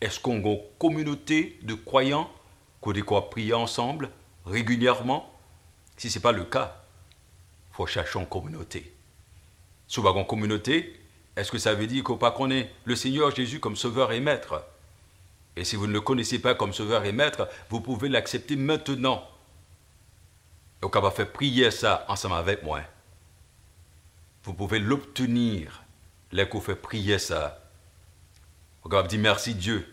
est-ce 0.00 0.20
qu'on 0.20 0.44
a 0.44 0.48
une 0.48 0.60
communauté 0.78 1.58
de 1.62 1.74
croyants 1.74 2.30
qu'on 2.80 2.92
doit 2.92 3.30
prier 3.30 3.54
ensemble 3.54 4.10
régulièrement? 4.44 5.32
Si 5.96 6.10
ce 6.10 6.18
n'est 6.18 6.22
pas 6.22 6.32
le 6.32 6.44
cas, 6.44 6.82
il 7.70 7.76
faut 7.76 7.86
chercher 7.86 8.18
une 8.18 8.26
communauté. 8.26 8.92
Si 9.86 9.98
on 9.98 10.16
une 10.16 10.26
communauté, 10.26 11.00
est-ce 11.36 11.50
que 11.50 11.58
ça 11.58 11.74
veut 11.74 11.86
dire 11.86 12.04
qu'on 12.04 12.16
pas 12.16 12.30
connaît 12.30 12.70
le 12.84 12.96
Seigneur 12.96 13.34
Jésus 13.34 13.60
comme 13.60 13.76
sauveur 13.76 14.12
et 14.12 14.20
maître? 14.20 14.64
Et 15.56 15.64
si 15.64 15.76
vous 15.76 15.86
ne 15.86 15.92
le 15.92 16.00
connaissez 16.00 16.40
pas 16.40 16.54
comme 16.54 16.72
sauveur 16.72 17.04
et 17.04 17.12
maître, 17.12 17.48
vous 17.70 17.80
pouvez 17.80 18.08
l'accepter 18.08 18.56
maintenant. 18.56 19.22
Et 20.82 20.86
on 20.86 21.00
va 21.00 21.10
faire 21.10 21.30
prier 21.30 21.70
ça 21.70 22.04
ensemble 22.08 22.34
avec 22.34 22.62
moi 22.62 22.80
vous 24.44 24.52
pouvez 24.52 24.78
l'obtenir. 24.78 25.82
Les 26.32 26.48
qu'on 26.48 26.60
fait 26.60 26.76
prier 26.76 27.18
ça. 27.18 27.63
On 28.86 29.02
dit 29.02 29.16
merci 29.16 29.54
Dieu 29.54 29.88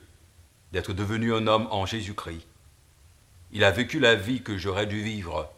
d'être 0.73 0.91
devenu 0.91 1.33
un 1.33 1.47
homme 1.47 1.67
en 1.71 1.85
Jésus-Christ. 1.85 2.45
Il 3.53 3.63
a 3.63 3.71
vécu 3.71 3.99
la 3.99 4.15
vie 4.15 4.41
que 4.41 4.57
j'aurais 4.57 4.85
dû 4.85 5.01
vivre. 5.01 5.49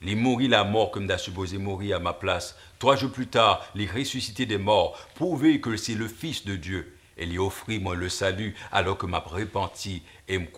Il 0.00 0.16
mourit 0.16 0.48
la 0.48 0.64
mort 0.64 0.90
comme 0.90 1.06
d'as 1.06 1.18
supposé 1.18 1.58
mourir 1.58 1.96
à 1.96 2.00
ma 2.00 2.14
place. 2.14 2.56
Trois 2.78 2.96
jours 2.96 3.12
plus 3.12 3.26
tard, 3.26 3.64
il 3.74 3.90
ressuscité 3.90 4.46
des 4.46 4.56
morts, 4.56 4.98
prouvé 5.14 5.60
que 5.60 5.76
c'est 5.76 5.94
le 5.94 6.08
Fils 6.08 6.46
de 6.46 6.56
Dieu. 6.56 6.96
Et 7.18 7.26
lui 7.26 7.38
offrit 7.38 7.78
moi 7.78 7.94
le 7.94 8.08
salut 8.08 8.54
alors 8.72 8.96
que 8.96 9.06
m'a 9.06 9.20
repenti 9.20 10.02
et 10.26 10.38
me 10.38 10.48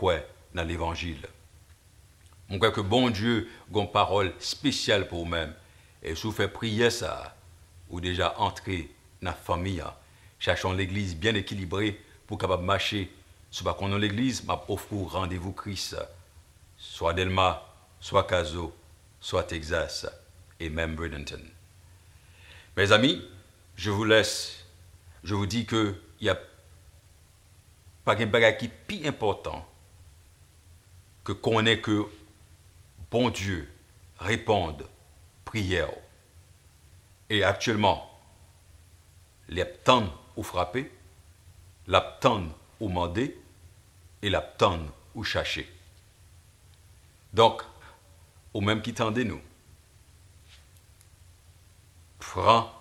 dans 0.55 0.65
l'évangile. 0.65 1.27
Mon 2.49 2.61
que 2.61 2.81
bon 2.81 3.11
Dieu 3.11 3.49
a 3.75 3.79
une 3.81 3.91
parole 3.91 4.33
spéciale 4.39 5.09
pour 5.09 5.25
vous-même. 5.25 5.53
Et 6.03 6.15
si 6.15 6.23
vous 6.23 6.33
faites 6.33 6.53
prier 6.53 6.91
ça, 6.91 7.37
ou 7.91 8.01
déjà 8.01 8.39
entrer 8.39 8.89
dans 9.21 9.31
la 9.31 9.37
famille, 9.37 9.83
cherchons 10.47 10.75
l'église 10.75 11.17
bien 11.17 11.35
équilibrée 11.35 12.01
pour 12.29 12.39
capable 12.39 12.63
marcher. 12.63 13.11
Si 13.51 13.65
vous 13.65 13.75
qu'on 13.75 13.97
l'église, 13.97 14.45
m'a 14.45 14.63
offre 14.69 14.95
rendez-vous 14.95 15.51
Christ, 15.51 15.97
soit 16.79 17.15
Delma, 17.15 17.67
soit 17.99 18.23
Caso, 18.29 18.73
soit 19.21 19.43
Texas 19.43 20.07
et 20.61 20.71
même 20.71 20.95
Bradenton. 20.95 21.41
Mes 22.77 22.93
amis, 22.93 23.27
je 23.75 23.91
vous 23.91 24.05
laisse. 24.05 24.65
Je 25.25 25.35
vous 25.35 25.47
dis 25.47 25.67
que 25.67 25.97
il 26.21 26.31
a 26.31 26.39
pas 28.05 28.15
de 28.15 28.25
bagage 28.25 28.59
qui 28.59 28.67
est 28.67 28.73
plus 28.87 29.05
important 29.05 29.67
que 31.25 31.33
qu'on 31.33 31.67
ait 31.67 31.81
que 31.81 32.05
bon 33.11 33.31
Dieu 33.31 33.69
réponde 34.21 34.87
prière. 35.45 35.91
Et 37.31 37.43
actuellement, 37.43 38.09
l'aptan 39.49 40.13
ou 40.37 40.43
frappé, 40.43 40.91
l'aptan 41.87 42.45
ou 42.81 42.89
mandé 42.89 43.39
et 44.23 44.31
l'aptan 44.31 44.81
ou 45.15 45.25
cherché. 45.25 45.71
Donc, 47.33 47.63
au 48.55 48.61
même 48.61 48.83
qui 48.83 48.95
tendez 48.95 49.25
nous, 49.25 49.41
prends 52.19 52.73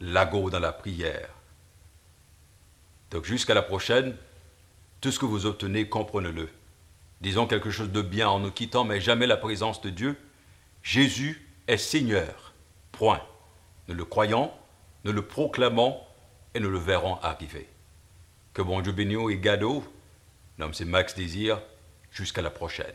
lago 0.00 0.50
dans 0.50 0.60
la 0.60 0.72
prière. 0.72 1.30
Donc 3.10 3.24
jusqu'à 3.24 3.54
la 3.54 3.62
prochaine, 3.62 4.16
tout 5.00 5.12
ce 5.12 5.18
que 5.18 5.24
vous 5.24 5.46
obtenez, 5.46 5.88
comprenez-le. 5.88 6.48
Disons 7.20 7.46
quelque 7.46 7.70
chose 7.70 7.90
de 7.90 8.02
bien 8.02 8.28
en 8.28 8.40
nous 8.40 8.50
quittant, 8.50 8.84
mais 8.84 9.00
jamais 9.00 9.26
la 9.26 9.36
présence 9.36 9.80
de 9.80 9.90
Dieu 9.90 10.18
Jésus 10.82 11.48
est 11.66 11.78
Seigneur. 11.78 12.52
Point. 12.92 13.22
Nous 13.88 13.94
le 13.94 14.04
croyons, 14.04 14.52
nous 15.04 15.12
le 15.12 15.26
proclamons 15.26 15.98
et 16.54 16.60
nous 16.60 16.70
le 16.70 16.78
verrons 16.78 17.16
arriver. 17.16 17.68
Que 18.52 18.62
bon 18.62 18.80
Dieu 18.80 18.92
et. 19.28 19.84
Nom 20.58 20.72
c'est 20.72 20.84
Max 20.84 21.14
Désir. 21.14 21.60
Jusqu'à 22.10 22.42
la 22.42 22.50
prochaine. 22.50 22.94